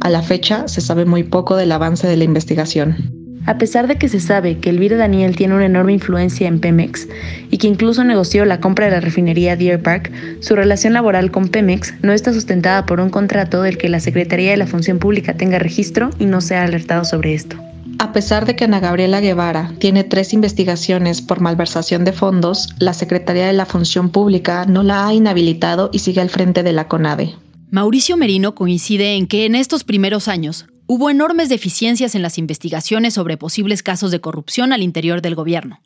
A 0.00 0.08
la 0.08 0.22
fecha 0.22 0.68
se 0.68 0.80
sabe 0.80 1.04
muy 1.04 1.22
poco 1.22 1.54
del 1.56 1.72
avance 1.72 2.06
de 2.06 2.16
la 2.16 2.24
investigación. 2.24 3.23
A 3.46 3.58
pesar 3.58 3.86
de 3.88 3.96
que 3.96 4.08
se 4.08 4.20
sabe 4.20 4.58
que 4.58 4.70
Elvira 4.70 4.96
Daniel 4.96 5.36
tiene 5.36 5.54
una 5.54 5.66
enorme 5.66 5.92
influencia 5.92 6.48
en 6.48 6.60
Pemex 6.60 7.08
y 7.50 7.58
que 7.58 7.66
incluso 7.66 8.02
negoció 8.02 8.44
la 8.46 8.60
compra 8.60 8.86
de 8.86 8.92
la 8.92 9.00
refinería 9.00 9.56
Deer 9.56 9.82
Park, 9.82 10.10
su 10.40 10.56
relación 10.56 10.94
laboral 10.94 11.30
con 11.30 11.48
Pemex 11.48 11.94
no 12.02 12.12
está 12.12 12.32
sustentada 12.32 12.86
por 12.86 13.00
un 13.00 13.10
contrato 13.10 13.62
del 13.62 13.76
que 13.76 13.90
la 13.90 14.00
Secretaría 14.00 14.52
de 14.52 14.56
la 14.56 14.66
Función 14.66 14.98
Pública 14.98 15.34
tenga 15.34 15.58
registro 15.58 16.10
y 16.18 16.24
no 16.24 16.40
sea 16.40 16.64
alertado 16.64 17.04
sobre 17.04 17.34
esto. 17.34 17.56
A 17.98 18.12
pesar 18.12 18.46
de 18.46 18.56
que 18.56 18.64
Ana 18.64 18.80
Gabriela 18.80 19.20
Guevara 19.20 19.72
tiene 19.78 20.04
tres 20.04 20.32
investigaciones 20.32 21.20
por 21.20 21.40
malversación 21.40 22.04
de 22.04 22.12
fondos, 22.12 22.70
la 22.78 22.94
Secretaría 22.94 23.46
de 23.46 23.52
la 23.52 23.66
Función 23.66 24.10
Pública 24.10 24.64
no 24.66 24.82
la 24.82 25.06
ha 25.06 25.14
inhabilitado 25.14 25.90
y 25.92 26.00
sigue 26.00 26.20
al 26.20 26.30
frente 26.30 26.62
de 26.62 26.72
la 26.72 26.88
CONADE. 26.88 27.34
Mauricio 27.70 28.16
Merino 28.16 28.54
coincide 28.54 29.14
en 29.16 29.26
que 29.26 29.46
en 29.46 29.54
estos 29.54 29.84
primeros 29.84 30.28
años 30.28 30.66
hubo 30.86 31.10
enormes 31.10 31.48
deficiencias 31.48 32.14
en 32.14 32.22
las 32.22 32.38
investigaciones 32.38 33.14
sobre 33.14 33.36
posibles 33.36 33.82
casos 33.82 34.10
de 34.10 34.20
corrupción 34.20 34.72
al 34.72 34.82
interior 34.82 35.22
del 35.22 35.34
gobierno. 35.34 35.80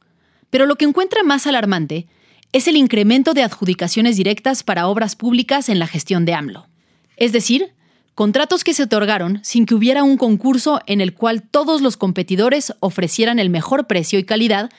Pero 0.51 0.67
lo 0.67 0.77
que 0.77 0.85
encuentra 0.85 1.23
más 1.23 1.47
alarmante 1.47 2.07
es 2.53 2.67
el 2.67 2.77
incremento 2.77 3.35
de 3.35 3.43
adjudicaciones 3.43 4.17
directas 4.17 4.63
para 4.63 4.89
obras 4.89 5.17
públicas 5.17 5.69
en 5.69 5.79
la 5.79 5.87
gestión 5.87 6.25
de 6.25 6.35
AMLO. 6.35 6.67
Es 7.17 7.33
decir, 7.33 7.73
contratos 8.15 8.65
que 8.65 8.75
se 8.75 8.85
otorgaron 8.85 9.41
sin 9.43 9.67
que 9.67 9.75
hubiera 9.75 10.03
un 10.03 10.17
concurso 10.17 10.81
en 10.87 11.01
el 11.01 11.15
cual 11.15 11.43
todos 11.43 11.83
los 11.83 11.97
competidores 11.97 12.73
ofrecieran 12.81 13.39
el 13.39 13.51
mejor 13.51 13.87
precio 13.87 14.19
y 14.19 14.25
calidad 14.25 14.71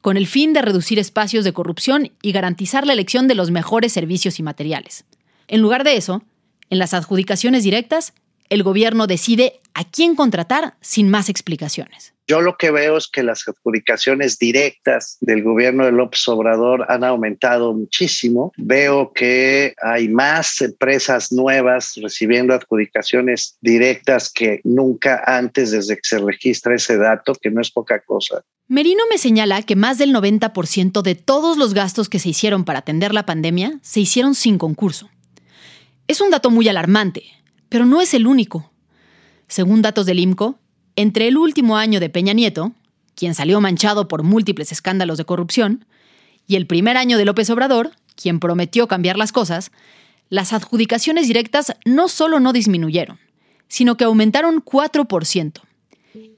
con 0.00 0.18
el 0.18 0.26
fin 0.26 0.52
de 0.52 0.60
reducir 0.60 0.98
espacios 0.98 1.44
de 1.44 1.54
corrupción 1.54 2.12
y 2.20 2.32
garantizar 2.32 2.86
la 2.86 2.92
elección 2.92 3.26
de 3.26 3.34
los 3.34 3.50
mejores 3.50 3.92
servicios 3.92 4.38
y 4.38 4.42
materiales. 4.42 5.06
En 5.48 5.62
lugar 5.62 5.82
de 5.82 5.96
eso, 5.96 6.22
en 6.68 6.78
las 6.78 6.92
adjudicaciones 6.92 7.64
directas 7.64 8.12
el 8.54 8.62
gobierno 8.62 9.06
decide 9.06 9.60
a 9.74 9.84
quién 9.84 10.14
contratar 10.14 10.76
sin 10.80 11.08
más 11.10 11.28
explicaciones. 11.28 12.14
Yo 12.26 12.40
lo 12.40 12.56
que 12.56 12.70
veo 12.70 12.96
es 12.96 13.06
que 13.06 13.22
las 13.22 13.46
adjudicaciones 13.46 14.38
directas 14.38 15.18
del 15.20 15.42
gobierno 15.42 15.84
de 15.84 15.92
López 15.92 16.26
Obrador 16.28 16.86
han 16.88 17.04
aumentado 17.04 17.74
muchísimo. 17.74 18.52
Veo 18.56 19.12
que 19.12 19.74
hay 19.82 20.08
más 20.08 20.62
empresas 20.62 21.32
nuevas 21.32 21.92
recibiendo 22.00 22.54
adjudicaciones 22.54 23.58
directas 23.60 24.32
que 24.32 24.60
nunca 24.64 25.22
antes 25.26 25.72
desde 25.72 25.96
que 25.96 26.02
se 26.02 26.18
registra 26.18 26.74
ese 26.74 26.96
dato, 26.96 27.34
que 27.34 27.50
no 27.50 27.60
es 27.60 27.70
poca 27.70 28.00
cosa. 28.00 28.42
Merino 28.68 29.04
me 29.10 29.18
señala 29.18 29.60
que 29.62 29.76
más 29.76 29.98
del 29.98 30.14
90% 30.14 31.02
de 31.02 31.14
todos 31.14 31.58
los 31.58 31.74
gastos 31.74 32.08
que 32.08 32.18
se 32.18 32.30
hicieron 32.30 32.64
para 32.64 32.78
atender 32.78 33.12
la 33.12 33.26
pandemia 33.26 33.78
se 33.82 34.00
hicieron 34.00 34.34
sin 34.34 34.56
concurso. 34.56 35.10
Es 36.06 36.22
un 36.22 36.30
dato 36.30 36.50
muy 36.50 36.68
alarmante, 36.68 37.24
pero 37.74 37.86
no 37.86 38.00
es 38.00 38.14
el 38.14 38.28
único. 38.28 38.70
Según 39.48 39.82
datos 39.82 40.06
del 40.06 40.20
IMCO, 40.20 40.60
entre 40.94 41.26
el 41.26 41.36
último 41.36 41.76
año 41.76 41.98
de 41.98 42.08
Peña 42.08 42.32
Nieto, 42.32 42.70
quien 43.16 43.34
salió 43.34 43.60
manchado 43.60 44.06
por 44.06 44.22
múltiples 44.22 44.70
escándalos 44.70 45.18
de 45.18 45.24
corrupción, 45.24 45.84
y 46.46 46.54
el 46.54 46.68
primer 46.68 46.96
año 46.96 47.18
de 47.18 47.24
López 47.24 47.50
Obrador, 47.50 47.90
quien 48.14 48.38
prometió 48.38 48.86
cambiar 48.86 49.16
las 49.18 49.32
cosas, 49.32 49.72
las 50.28 50.52
adjudicaciones 50.52 51.26
directas 51.26 51.74
no 51.84 52.06
solo 52.06 52.38
no 52.38 52.52
disminuyeron, 52.52 53.18
sino 53.66 53.96
que 53.96 54.04
aumentaron 54.04 54.64
4%. 54.64 55.60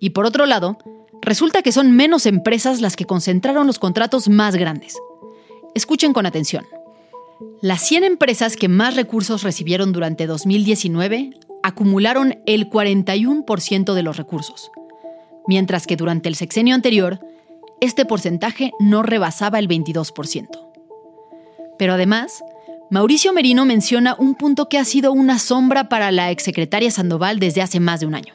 Y 0.01 0.11
por 0.11 0.25
otro 0.25 0.47
lado, 0.47 0.79
resulta 1.21 1.61
que 1.61 1.71
son 1.71 1.93
menos 1.95 2.25
empresas 2.25 2.81
las 2.81 2.97
que 2.97 3.05
concentraron 3.05 3.67
los 3.67 3.79
contratos 3.79 4.31
más 4.31 4.57
grandes. 4.57 4.97
Escuchen 5.75 6.15
con 6.15 6.25
atención. 6.25 6.65
Las 7.61 7.87
100 7.87 8.05
empresas 8.05 8.57
que 8.57 8.69
más 8.69 8.97
recursos 8.97 9.43
recibieron 9.43 9.93
durante 9.93 10.27
2019 10.27 11.31
acumularon 11.63 12.39
el 12.47 12.71
41% 12.71 13.95
de 13.95 14.03
los 14.03 14.17
recursos, 14.17 14.71
mientras 15.47 15.87
que 15.87 15.97
durante 15.97 16.29
el 16.29 16.35
sexenio 16.35 16.75
anterior, 16.75 17.21
este 17.81 18.05
porcentaje 18.05 18.73
no 18.79 19.03
rebasaba 19.03 19.59
el 19.59 19.69
22%. 19.69 20.49
Pero 21.79 21.95
además, 21.95 22.43
Mauricio 22.91 23.33
Merino 23.33 23.65
menciona 23.67 24.15
un 24.19 24.35
punto 24.37 24.69
que 24.69 24.79
ha 24.79 24.85
sido 24.85 25.13
una 25.13 25.39
sombra 25.39 25.89
para 25.89 26.13
la 26.13 26.31
exsecretaria 26.31 26.91
Sandoval 26.91 27.39
desde 27.39 27.63
hace 27.63 27.81
más 27.81 28.01
de 28.01 28.07
un 28.07 28.15
año. 28.15 28.35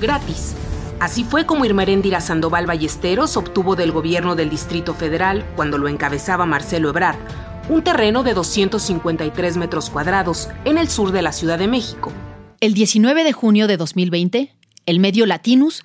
Gratis. 0.00 0.54
Así 1.00 1.24
fue 1.24 1.46
como 1.46 1.64
Irmeréndira 1.64 2.20
Sandoval 2.20 2.66
Ballesteros 2.66 3.36
obtuvo 3.36 3.76
del 3.76 3.92
gobierno 3.92 4.36
del 4.36 4.50
Distrito 4.50 4.94
Federal, 4.94 5.44
cuando 5.56 5.78
lo 5.78 5.88
encabezaba 5.88 6.46
Marcelo 6.46 6.90
Ebrard, 6.90 7.18
un 7.68 7.82
terreno 7.82 8.22
de 8.22 8.34
253 8.34 9.56
metros 9.56 9.88
cuadrados 9.88 10.48
en 10.64 10.76
el 10.76 10.88
sur 10.88 11.12
de 11.12 11.22
la 11.22 11.32
Ciudad 11.32 11.58
de 11.58 11.66
México. 11.66 12.12
El 12.60 12.74
19 12.74 13.24
de 13.24 13.32
junio 13.32 13.66
de 13.66 13.76
2020, 13.76 14.54
el 14.86 15.00
medio 15.00 15.24
Latinus 15.24 15.82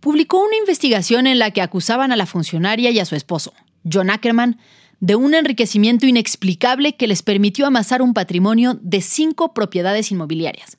publicó 0.00 0.44
una 0.44 0.56
investigación 0.56 1.26
en 1.26 1.38
la 1.38 1.50
que 1.50 1.62
acusaban 1.62 2.12
a 2.12 2.16
la 2.16 2.26
funcionaria 2.26 2.90
y 2.90 2.98
a 2.98 3.04
su 3.04 3.14
esposo, 3.14 3.54
John 3.90 4.10
Ackerman, 4.10 4.58
de 5.00 5.16
un 5.16 5.34
enriquecimiento 5.34 6.06
inexplicable 6.06 6.96
que 6.96 7.08
les 7.08 7.22
permitió 7.22 7.66
amasar 7.66 8.02
un 8.02 8.14
patrimonio 8.14 8.78
de 8.82 9.00
cinco 9.00 9.54
propiedades 9.54 10.12
inmobiliarias, 10.12 10.76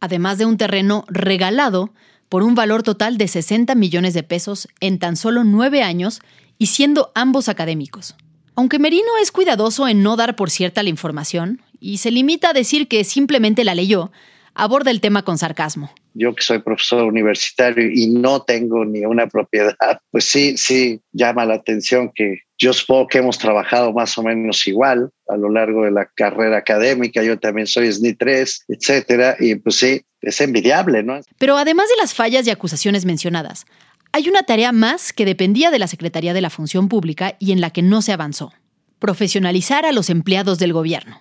además 0.00 0.38
de 0.38 0.44
un 0.44 0.58
terreno 0.58 1.04
regalado 1.08 1.94
por 2.28 2.42
un 2.42 2.54
valor 2.54 2.82
total 2.82 3.16
de 3.16 3.28
60 3.28 3.74
millones 3.74 4.12
de 4.12 4.22
pesos 4.22 4.68
en 4.80 4.98
tan 4.98 5.16
solo 5.16 5.44
nueve 5.44 5.82
años 5.82 6.20
y 6.58 6.66
siendo 6.66 7.12
ambos 7.14 7.48
académicos. 7.48 8.16
Aunque 8.56 8.78
Merino 8.78 9.16
es 9.20 9.32
cuidadoso 9.32 9.88
en 9.88 10.02
no 10.02 10.16
dar 10.16 10.36
por 10.36 10.50
cierta 10.50 10.82
la 10.82 10.88
información 10.88 11.60
y 11.80 11.98
se 11.98 12.10
limita 12.10 12.50
a 12.50 12.52
decir 12.52 12.86
que 12.86 13.02
simplemente 13.02 13.64
la 13.64 13.74
leyó, 13.74 14.12
aborda 14.54 14.90
el 14.90 15.00
tema 15.00 15.22
con 15.22 15.38
sarcasmo. 15.38 15.92
Yo 16.14 16.32
que 16.34 16.44
soy 16.44 16.60
profesor 16.60 17.02
universitario 17.02 17.90
y 17.92 18.06
no 18.06 18.42
tengo 18.42 18.84
ni 18.84 19.04
una 19.04 19.26
propiedad, 19.26 19.74
pues 20.12 20.24
sí, 20.24 20.56
sí 20.56 21.00
llama 21.12 21.44
la 21.44 21.54
atención 21.54 22.12
que 22.14 22.42
yo 22.56 22.72
supongo 22.72 23.08
que 23.08 23.18
hemos 23.18 23.38
trabajado 23.38 23.92
más 23.92 24.16
o 24.16 24.22
menos 24.22 24.66
igual 24.68 25.10
a 25.28 25.36
lo 25.36 25.50
largo 25.50 25.84
de 25.84 25.90
la 25.90 26.08
carrera 26.14 26.58
académica. 26.58 27.24
Yo 27.24 27.38
también 27.38 27.66
soy 27.66 27.92
SNI 27.92 28.14
3, 28.14 28.66
etcétera. 28.68 29.36
Y 29.40 29.56
pues 29.56 29.74
sí, 29.74 30.02
es 30.20 30.40
envidiable, 30.40 31.02
¿no? 31.02 31.20
Pero 31.38 31.56
además 31.56 31.88
de 31.88 31.96
las 31.96 32.14
fallas 32.14 32.46
y 32.46 32.50
acusaciones 32.50 33.04
mencionadas, 33.04 33.66
hay 34.14 34.28
una 34.28 34.44
tarea 34.44 34.70
más 34.70 35.12
que 35.12 35.24
dependía 35.24 35.72
de 35.72 35.80
la 35.80 35.88
Secretaría 35.88 36.32
de 36.32 36.40
la 36.40 36.48
Función 36.48 36.88
Pública 36.88 37.34
y 37.40 37.50
en 37.50 37.60
la 37.60 37.70
que 37.70 37.82
no 37.82 38.00
se 38.00 38.12
avanzó. 38.12 38.52
Profesionalizar 39.00 39.84
a 39.84 39.90
los 39.90 40.08
empleados 40.08 40.60
del 40.60 40.72
gobierno. 40.72 41.20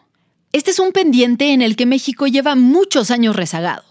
Este 0.52 0.70
es 0.70 0.78
un 0.78 0.92
pendiente 0.92 1.54
en 1.54 1.64
el 1.64 1.76
que 1.76 1.88
México 1.88 2.28
lleva 2.28 2.54
muchos 2.54 3.10
años 3.10 3.36
rezagado, 3.36 3.84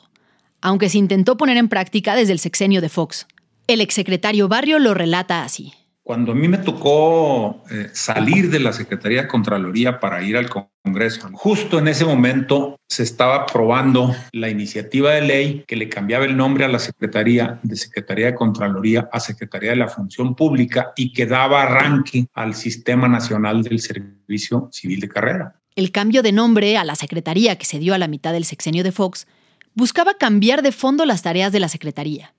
aunque 0.61 0.89
se 0.89 0.99
intentó 0.99 1.37
poner 1.37 1.57
en 1.57 1.69
práctica 1.69 2.15
desde 2.15 2.33
el 2.33 2.39
sexenio 2.39 2.81
de 2.81 2.89
Fox. 2.89 3.27
El 3.67 3.81
exsecretario 3.81 4.47
Barrio 4.47 4.79
lo 4.79 4.95
relata 4.95 5.43
así. 5.43 5.73
Cuando 6.05 6.33
a 6.33 6.35
mí 6.35 6.49
me 6.49 6.59
tocó 6.59 7.63
eh, 7.71 7.89
salir 7.93 8.51
de 8.51 8.59
la 8.59 8.73
Secretaría 8.73 9.23
de 9.23 9.29
Contraloría 9.29 10.01
para 10.01 10.21
ir 10.25 10.37
al 10.37 10.51
Congreso, 10.51 11.31
justo 11.33 11.79
en 11.79 11.87
ese 11.87 12.05
momento 12.05 12.77
se 12.89 13.05
estaba 13.05 13.37
aprobando 13.37 14.13
la 14.33 14.49
iniciativa 14.49 15.13
de 15.13 15.23
ley 15.23 15.65
que 15.69 15.77
le 15.77 15.89
cambiaba 15.89 16.25
el 16.25 16.37
nombre 16.37 16.65
a 16.65 16.69
la 16.69 16.81
Secretaría 16.81 17.61
de 17.63 17.77
Secretaría 17.77 18.27
de 18.27 18.35
Contraloría 18.35 19.09
a 19.13 19.21
Secretaría 19.21 19.71
de 19.71 19.77
la 19.77 19.87
Función 19.87 20.35
Pública 20.35 20.93
y 20.97 21.13
que 21.13 21.25
daba 21.25 21.63
arranque 21.63 22.27
al 22.35 22.57
Sistema 22.57 23.07
Nacional 23.07 23.63
del 23.63 23.79
Servicio 23.79 24.71
Civil 24.73 24.99
de 24.99 25.09
Carrera. 25.09 25.55
El 25.77 25.93
cambio 25.93 26.23
de 26.23 26.33
nombre 26.33 26.77
a 26.79 26.85
la 26.85 26.97
Secretaría 26.97 27.57
que 27.57 27.65
se 27.65 27.79
dio 27.79 27.95
a 27.95 27.99
la 27.99 28.09
mitad 28.09 28.33
del 28.33 28.45
sexenio 28.45 28.83
de 28.83 28.91
Fox 28.91 29.29
buscaba 29.77 30.15
cambiar 30.15 30.63
de 30.63 30.73
fondo 30.73 31.05
las 31.07 31.23
tareas 31.23 31.53
de 31.53 31.61
la 31.61 31.69
Secretaría. 31.69 32.35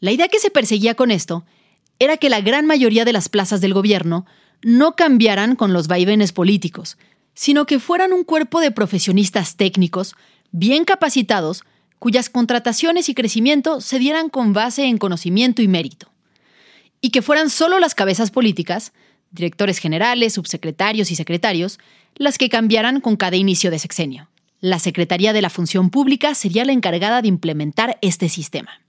La 0.00 0.10
idea 0.10 0.28
que 0.28 0.40
se 0.40 0.50
perseguía 0.50 0.94
con 0.94 1.10
esto 1.10 1.44
era 1.98 2.16
que 2.16 2.30
la 2.30 2.40
gran 2.40 2.66
mayoría 2.66 3.04
de 3.04 3.12
las 3.12 3.28
plazas 3.28 3.60
del 3.60 3.74
gobierno 3.74 4.26
no 4.62 4.96
cambiaran 4.96 5.56
con 5.56 5.72
los 5.72 5.88
vaivenes 5.88 6.32
políticos, 6.32 6.96
sino 7.34 7.66
que 7.66 7.78
fueran 7.78 8.12
un 8.12 8.24
cuerpo 8.24 8.60
de 8.60 8.70
profesionistas 8.70 9.56
técnicos, 9.56 10.14
bien 10.50 10.84
capacitados, 10.84 11.64
cuyas 11.98 12.28
contrataciones 12.28 13.08
y 13.08 13.14
crecimiento 13.14 13.80
se 13.80 13.98
dieran 13.98 14.28
con 14.28 14.52
base 14.52 14.84
en 14.84 14.98
conocimiento 14.98 15.62
y 15.62 15.68
mérito. 15.68 16.10
Y 17.00 17.10
que 17.10 17.22
fueran 17.22 17.50
solo 17.50 17.78
las 17.78 17.94
cabezas 17.94 18.30
políticas, 18.30 18.92
directores 19.30 19.78
generales, 19.78 20.34
subsecretarios 20.34 21.10
y 21.10 21.16
secretarios, 21.16 21.78
las 22.16 22.38
que 22.38 22.48
cambiaran 22.48 23.00
con 23.00 23.16
cada 23.16 23.36
inicio 23.36 23.70
de 23.70 23.78
sexenio. 23.78 24.28
La 24.60 24.78
Secretaría 24.78 25.32
de 25.32 25.42
la 25.42 25.50
Función 25.50 25.90
Pública 25.90 26.34
sería 26.34 26.64
la 26.64 26.72
encargada 26.72 27.22
de 27.22 27.28
implementar 27.28 27.98
este 28.02 28.28
sistema. 28.28 28.80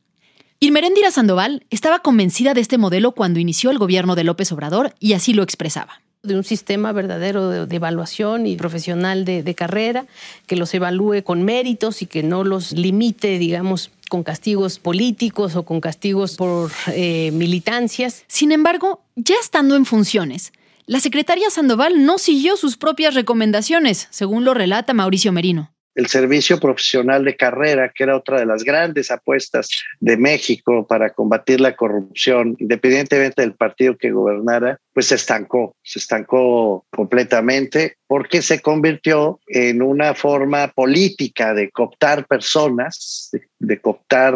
Irmeréndira 0.64 1.12
Sandoval 1.12 1.66
estaba 1.72 2.00
convencida 2.00 2.54
de 2.54 2.62
este 2.62 2.78
modelo 2.78 3.12
cuando 3.12 3.42
inició 3.42 3.70
el 3.70 3.78
gobierno 3.78 4.16
de 4.16 4.24
López 4.24 4.50
Obrador 4.54 4.96
y 4.98 5.12
así 5.12 5.34
lo 5.34 5.44
expresaba 5.44 6.00
de 6.22 6.38
un 6.38 6.46
sistema 6.46 6.94
verdadero 6.94 7.50
de, 7.66 7.76
evaluación 7.76 8.48
y 8.48 8.56
profesional 8.56 9.26
de, 9.26 9.56
carrera, 9.56 10.06
que 10.48 10.56
los 10.56 10.74
evalúe 10.74 11.22
con 11.26 11.44
méritos 11.44 12.02
y 12.02 12.06
que 12.06 12.24
no 12.24 12.46
los 12.46 12.72
limite, 12.72 13.40
digamos, 13.40 13.92
con 14.08 14.24
castigos 14.24 14.80
políticos 14.80 15.58
o 15.58 15.64
con 15.64 15.82
castigos 15.82 16.38
por 16.38 16.72
eh, 16.94 17.32
militancias. 17.34 18.24
Sin 18.30 18.54
embargo, 18.54 19.02
ya 19.18 19.36
estando 19.42 19.76
en 19.76 19.84
funciones, 19.84 20.54
la 20.86 21.02
secretaria 21.02 21.50
Sandoval 21.50 22.06
no 22.06 22.18
siguió 22.18 22.56
sus 22.56 22.78
propias 22.78 23.16
recomendaciones, 23.16 24.08
según 24.12 24.46
lo 24.46 24.54
relata 24.54 24.94
Mauricio 24.94 25.34
Merino 25.34 25.73
el 25.96 26.08
servicio 26.08 26.60
profesional 26.60 27.24
de 27.24 27.36
carrera, 27.36 27.92
que 27.94 28.04
era 28.04 28.18
otra 28.18 28.40
de 28.40 28.46
las 28.46 28.64
grandes 28.64 29.12
apuestas 29.12 29.70
de 30.00 30.18
México 30.18 30.88
para 30.88 31.12
combatir 31.12 31.62
la 31.62 31.76
corrupción, 31.76 32.56
independientemente 32.60 33.42
del 33.42 33.54
partido 33.54 33.98
que 33.98 34.12
gobernara, 34.12 34.80
pues 34.94 35.08
se 35.08 35.16
estancó, 35.16 35.76
se 35.84 36.00
estancó 36.00 36.86
completamente 36.90 37.98
porque 38.08 38.42
se 38.42 38.62
convirtió 38.62 39.40
en 39.48 39.82
una 39.82 40.14
forma 40.14 40.70
política 40.70 41.54
de 41.54 41.70
cooptar 41.72 42.26
personas, 42.28 43.30
de, 43.60 43.80
cooptar 43.80 44.36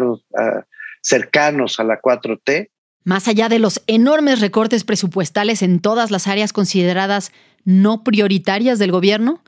cercanos 1.02 1.80
a 1.80 1.84
la 1.84 2.00
4T. 2.00 2.70
Más 3.04 3.28
allá 3.28 3.48
de 3.48 3.58
los 3.58 3.82
enormes 3.86 4.40
recortes 4.40 4.84
presupuestales 4.84 5.62
en 5.62 5.80
todas 5.80 6.10
las 6.10 6.26
áreas 6.26 6.52
consideradas 6.52 7.32
no 7.64 8.04
prioritarias 8.04 8.78
del 8.78 8.92
gobierno, 8.92 9.42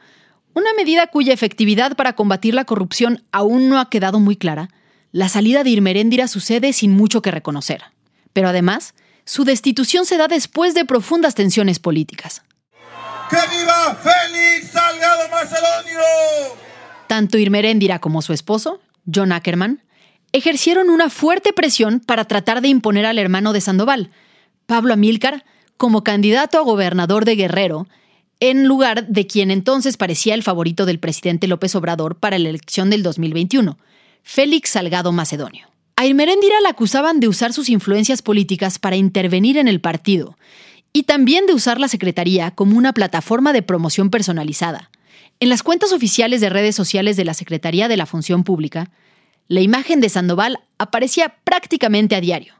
una 0.54 0.72
medida 0.74 1.06
cuya 1.06 1.32
efectividad 1.32 1.96
para 1.96 2.14
combatir 2.14 2.54
la 2.54 2.64
corrupción 2.64 3.24
aún 3.32 3.68
no 3.68 3.78
ha 3.78 3.88
quedado 3.88 4.20
muy 4.20 4.36
clara, 4.36 4.68
la 5.12 5.28
salida 5.28 5.64
de 5.64 5.70
Irmeréndira 5.70 6.28
sucede 6.28 6.72
sin 6.72 6.92
mucho 6.92 7.22
que 7.22 7.30
reconocer. 7.30 7.82
Pero 8.32 8.48
además, 8.48 8.94
su 9.24 9.44
destitución 9.44 10.06
se 10.06 10.16
da 10.16 10.28
después 10.28 10.74
de 10.74 10.84
profundas 10.84 11.34
tensiones 11.34 11.78
políticas. 11.78 12.42
¡Que 13.28 13.36
viva 13.36 13.96
Félix 14.02 14.72
Salgado 14.72 15.28
Macedonio! 15.30 16.00
Tanto 17.06 17.38
Irmeréndira 17.38 17.98
como 17.98 18.22
su 18.22 18.32
esposo, 18.32 18.80
John 19.12 19.32
Ackerman, 19.32 19.82
ejercieron 20.32 20.90
una 20.90 21.10
fuerte 21.10 21.52
presión 21.52 22.00
para 22.00 22.24
tratar 22.24 22.60
de 22.60 22.68
imponer 22.68 23.06
al 23.06 23.18
hermano 23.18 23.52
de 23.52 23.60
Sandoval, 23.60 24.10
Pablo 24.66 24.94
Amílcar, 24.94 25.44
como 25.76 26.04
candidato 26.04 26.58
a 26.58 26.62
gobernador 26.62 27.24
de 27.24 27.36
Guerrero 27.36 27.88
en 28.40 28.66
lugar 28.66 29.06
de 29.06 29.26
quien 29.26 29.50
entonces 29.50 29.98
parecía 29.98 30.34
el 30.34 30.42
favorito 30.42 30.86
del 30.86 30.98
presidente 30.98 31.46
López 31.46 31.74
Obrador 31.74 32.16
para 32.16 32.38
la 32.38 32.48
elección 32.48 32.88
del 32.88 33.02
2021, 33.02 33.78
Félix 34.22 34.70
Salgado 34.70 35.12
Macedonio. 35.12 35.68
A 35.96 36.06
Irmeréndira 36.06 36.58
la 36.62 36.70
acusaban 36.70 37.20
de 37.20 37.28
usar 37.28 37.52
sus 37.52 37.68
influencias 37.68 38.22
políticas 38.22 38.78
para 38.78 38.96
intervenir 38.96 39.58
en 39.58 39.68
el 39.68 39.82
partido 39.82 40.38
y 40.94 41.02
también 41.02 41.44
de 41.44 41.52
usar 41.52 41.78
la 41.78 41.88
Secretaría 41.88 42.50
como 42.52 42.78
una 42.78 42.94
plataforma 42.94 43.52
de 43.52 43.62
promoción 43.62 44.08
personalizada. 44.08 44.90
En 45.38 45.50
las 45.50 45.62
cuentas 45.62 45.92
oficiales 45.92 46.40
de 46.40 46.48
redes 46.48 46.74
sociales 46.74 47.16
de 47.18 47.26
la 47.26 47.34
Secretaría 47.34 47.88
de 47.88 47.98
la 47.98 48.06
Función 48.06 48.44
Pública, 48.44 48.90
la 49.48 49.60
imagen 49.60 50.00
de 50.00 50.08
Sandoval 50.08 50.60
aparecía 50.78 51.34
prácticamente 51.44 52.16
a 52.16 52.20
diario, 52.20 52.54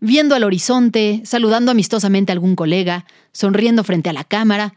viendo 0.00 0.34
al 0.34 0.44
horizonte, 0.44 1.22
saludando 1.24 1.70
amistosamente 1.70 2.32
a 2.32 2.34
algún 2.34 2.56
colega, 2.56 3.06
sonriendo 3.32 3.84
frente 3.84 4.10
a 4.10 4.12
la 4.12 4.24
cámara, 4.24 4.74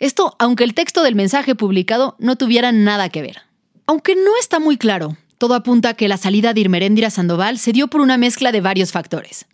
Esto 0.00 0.34
aunque 0.38 0.64
el 0.64 0.74
texto 0.74 1.02
del 1.02 1.14
mensaje 1.14 1.54
publicado 1.54 2.16
no 2.18 2.36
tuviera 2.36 2.72
nada 2.72 3.10
que 3.10 3.22
ver. 3.22 3.42
Aunque 3.86 4.14
no 4.16 4.36
está 4.40 4.58
muy 4.58 4.78
claro, 4.78 5.16
todo 5.36 5.54
apunta 5.54 5.90
a 5.90 5.94
que 5.94 6.08
la 6.08 6.16
salida 6.16 6.54
de 6.54 6.62
Irmeréndira 6.62 7.10
Sandoval 7.10 7.58
se 7.58 7.72
dio 7.72 7.88
por 7.88 8.00
una 8.00 8.16
mezcla 8.16 8.50
de 8.50 8.60
varios 8.60 8.92
factores. 8.92 9.46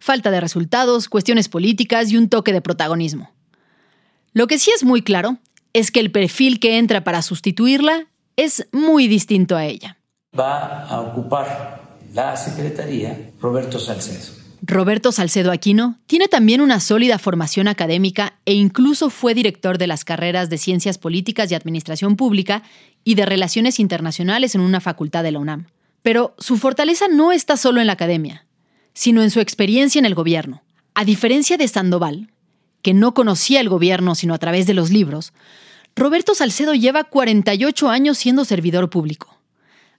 Falta 0.00 0.30
de 0.30 0.40
resultados, 0.40 1.08
cuestiones 1.08 1.48
políticas 1.48 2.10
y 2.10 2.16
un 2.16 2.28
toque 2.28 2.52
de 2.52 2.60
protagonismo. 2.60 3.30
Lo 4.32 4.46
que 4.46 4.58
sí 4.58 4.70
es 4.74 4.84
muy 4.84 5.02
claro 5.02 5.38
es 5.72 5.90
que 5.90 6.00
el 6.00 6.10
perfil 6.10 6.60
que 6.60 6.78
entra 6.78 7.04
para 7.04 7.22
sustituirla 7.22 8.06
es 8.36 8.66
muy 8.72 9.06
distinto 9.06 9.56
a 9.56 9.64
ella. 9.64 9.98
Va 10.38 10.84
a 10.84 11.00
ocupar 11.00 11.98
la 12.14 12.36
secretaría 12.36 13.30
Roberto 13.40 13.78
Salcedo. 13.78 14.37
Roberto 14.62 15.12
Salcedo 15.12 15.52
Aquino 15.52 15.98
tiene 16.06 16.26
también 16.26 16.60
una 16.60 16.80
sólida 16.80 17.18
formación 17.18 17.68
académica 17.68 18.38
e 18.44 18.54
incluso 18.54 19.08
fue 19.08 19.34
director 19.34 19.78
de 19.78 19.86
las 19.86 20.04
carreras 20.04 20.50
de 20.50 20.58
Ciencias 20.58 20.98
Políticas 20.98 21.50
y 21.50 21.54
Administración 21.54 22.16
Pública 22.16 22.64
y 23.04 23.14
de 23.14 23.24
Relaciones 23.24 23.78
Internacionales 23.78 24.54
en 24.54 24.60
una 24.60 24.80
facultad 24.80 25.22
de 25.22 25.32
la 25.32 25.38
UNAM. 25.38 25.66
Pero 26.02 26.34
su 26.38 26.56
fortaleza 26.56 27.06
no 27.08 27.30
está 27.30 27.56
solo 27.56 27.80
en 27.80 27.86
la 27.86 27.92
academia, 27.92 28.46
sino 28.94 29.22
en 29.22 29.30
su 29.30 29.40
experiencia 29.40 30.00
en 30.00 30.06
el 30.06 30.14
gobierno. 30.14 30.62
A 30.94 31.04
diferencia 31.04 31.56
de 31.56 31.68
Sandoval, 31.68 32.32
que 32.82 32.94
no 32.94 33.14
conocía 33.14 33.60
el 33.60 33.68
gobierno 33.68 34.16
sino 34.16 34.34
a 34.34 34.38
través 34.38 34.66
de 34.66 34.74
los 34.74 34.90
libros, 34.90 35.32
Roberto 35.94 36.34
Salcedo 36.34 36.74
lleva 36.74 37.04
48 37.04 37.88
años 37.90 38.18
siendo 38.18 38.44
servidor 38.44 38.90
público. 38.90 39.38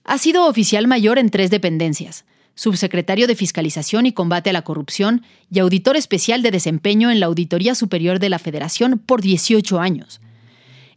Ha 0.04 0.18
sido 0.18 0.46
oficial 0.46 0.86
mayor 0.86 1.18
en 1.18 1.30
tres 1.30 1.50
dependencias, 1.50 2.24
subsecretario 2.54 3.26
de 3.26 3.34
Fiscalización 3.34 4.06
y 4.06 4.12
Combate 4.12 4.50
a 4.50 4.52
la 4.52 4.62
Corrupción 4.62 5.22
y 5.50 5.58
auditor 5.58 5.96
especial 5.96 6.42
de 6.42 6.50
desempeño 6.50 7.10
en 7.10 7.20
la 7.20 7.26
Auditoría 7.26 7.74
Superior 7.74 8.18
de 8.18 8.28
la 8.28 8.38
Federación 8.38 8.98
por 8.98 9.22
18 9.22 9.80
años, 9.80 10.20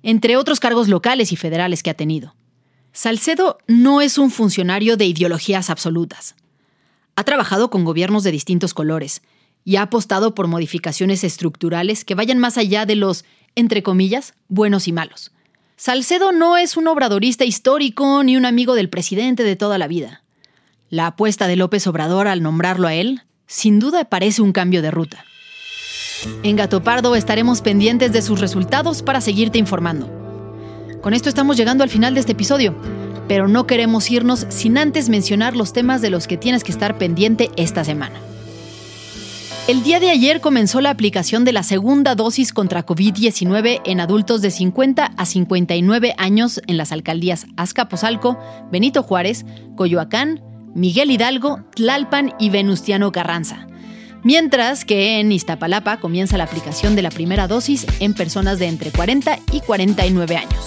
entre 0.02 0.38
otros 0.38 0.60
cargos 0.60 0.88
locales 0.88 1.32
y 1.32 1.36
federales 1.36 1.84
que 1.84 1.90
ha 1.90 1.96
tenido. 1.96 2.36
Salcedo 2.92 3.58
no 3.68 4.02
es 4.02 4.18
un 4.18 4.30
funcionario 4.30 4.98
de 4.98 5.06
ideologías 5.06 5.70
absolutas. 5.70 6.36
Ha 7.16 7.24
trabajado 7.24 7.70
con 7.70 7.86
gobiernos 7.86 8.24
de 8.24 8.32
distintos 8.32 8.74
colores 8.74 9.22
y 9.66 9.78
ha 9.78 9.84
apostado 9.84 10.36
por 10.36 10.48
modificaciones 10.48 11.24
estructurales 11.24 12.06
que 12.06 12.16
vayan 12.16 12.38
más 12.38 12.58
allá 12.58 12.86
de 12.86 12.96
los, 12.96 13.26
entre 13.56 13.84
comillas, 13.84 14.34
buenos 14.48 14.88
y 14.88 14.92
malos. 14.92 15.32
Salcedo 15.76 16.32
no 16.32 16.58
es 16.58 16.78
un 16.78 16.88
obradorista 16.88 17.46
histórico 17.46 18.24
ni 18.24 18.38
un 18.38 18.46
amigo 18.46 18.76
del 18.76 18.90
presidente 18.90 19.44
de 19.44 19.56
toda 19.56 19.78
la 19.78 19.88
vida. 19.88 20.23
La 20.94 21.08
apuesta 21.08 21.48
de 21.48 21.56
López 21.56 21.88
Obrador 21.88 22.28
al 22.28 22.44
nombrarlo 22.44 22.88
a 22.88 22.94
él, 22.94 23.24
sin 23.48 23.80
duda 23.80 24.06
parece 24.06 24.44
un 24.44 24.52
cambio 24.52 24.84
de 24.84 24.92
ruta. 24.92 25.26
En 26.44 26.56
Gato 26.56 26.84
Pardo 26.84 27.16
estaremos 27.16 27.62
pendientes 27.62 28.14
de 28.14 28.22
sus 28.22 28.40
resultados 28.40 29.02
para 29.02 29.20
seguirte 29.20 29.58
informando. 29.58 30.08
Con 31.02 31.16
esto 31.16 31.30
estamos 31.30 31.58
llegando 31.58 31.84
al 31.84 31.90
final 31.90 32.14
de 32.14 32.20
este 32.20 32.34
episodio, 32.34 32.76
pero 33.28 33.48
no 33.48 33.66
queremos 33.66 34.12
irnos 34.12 34.46
sin 34.50 34.78
antes 34.78 35.10
mencionar 35.10 35.56
los 35.56 35.74
temas 35.74 36.00
de 36.04 36.12
los 36.12 36.28
que 36.28 36.38
tienes 36.38 36.64
que 36.64 36.72
estar 36.72 36.96
pendiente 37.00 37.50
esta 37.56 37.84
semana. 37.84 38.20
El 39.68 39.82
día 39.82 40.00
de 40.00 40.12
ayer 40.12 40.42
comenzó 40.42 40.80
la 40.80 40.92
aplicación 40.92 41.44
de 41.44 41.54
la 41.54 41.64
segunda 41.64 42.14
dosis 42.14 42.54
contra 42.54 42.86
COVID-19 42.86 43.82
en 43.84 44.00
adultos 44.00 44.44
de 44.44 44.52
50 44.52 45.06
a 45.18 45.26
59 45.26 46.14
años 46.20 46.62
en 46.68 46.78
las 46.78 46.92
alcaldías 46.92 47.48
Azcapotzalco, 47.58 48.38
Benito 48.72 49.02
Juárez, 49.02 49.44
Coyoacán, 49.76 50.53
Miguel 50.76 51.12
Hidalgo, 51.12 51.60
Tlalpan 51.76 52.34
y 52.40 52.50
Venustiano 52.50 53.12
Carranza. 53.12 53.68
Mientras 54.24 54.86
que 54.86 55.20
en 55.20 55.32
Iztapalapa 55.32 55.98
comienza 55.98 56.38
la 56.38 56.46
aplicación 56.46 56.96
de 56.96 57.02
la 57.02 57.12
primera 57.12 57.48
dosis 57.48 57.86
en 58.00 58.14
personas 58.14 58.58
de 58.58 58.68
entre 58.68 58.92
40 58.92 59.38
y 59.52 59.60
49 59.60 60.38
años. 60.38 60.66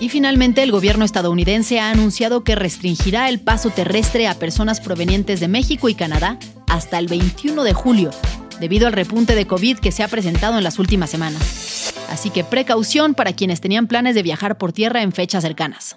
Y 0.00 0.08
finalmente, 0.08 0.62
el 0.62 0.72
gobierno 0.72 1.04
estadounidense 1.04 1.80
ha 1.80 1.90
anunciado 1.90 2.44
que 2.44 2.54
restringirá 2.54 3.28
el 3.28 3.40
paso 3.40 3.70
terrestre 3.70 4.26
a 4.26 4.34
personas 4.34 4.80
provenientes 4.80 5.38
de 5.40 5.48
México 5.48 5.88
y 5.88 5.94
Canadá 5.94 6.38
hasta 6.68 6.98
el 6.98 7.06
21 7.06 7.62
de 7.62 7.72
julio, 7.72 8.10
debido 8.58 8.86
al 8.86 8.94
repunte 8.94 9.34
de 9.34 9.46
COVID 9.46 9.78
que 9.78 9.92
se 9.92 10.02
ha 10.02 10.08
presentado 10.08 10.58
en 10.58 10.64
las 10.64 10.78
últimas 10.78 11.10
semanas. 11.10 11.94
Así 12.10 12.30
que 12.30 12.42
precaución 12.42 13.14
para 13.14 13.32
quienes 13.32 13.60
tenían 13.60 13.86
planes 13.86 14.14
de 14.14 14.22
viajar 14.22 14.58
por 14.58 14.72
tierra 14.72 15.02
en 15.02 15.12
fechas 15.12 15.42
cercanas. 15.42 15.96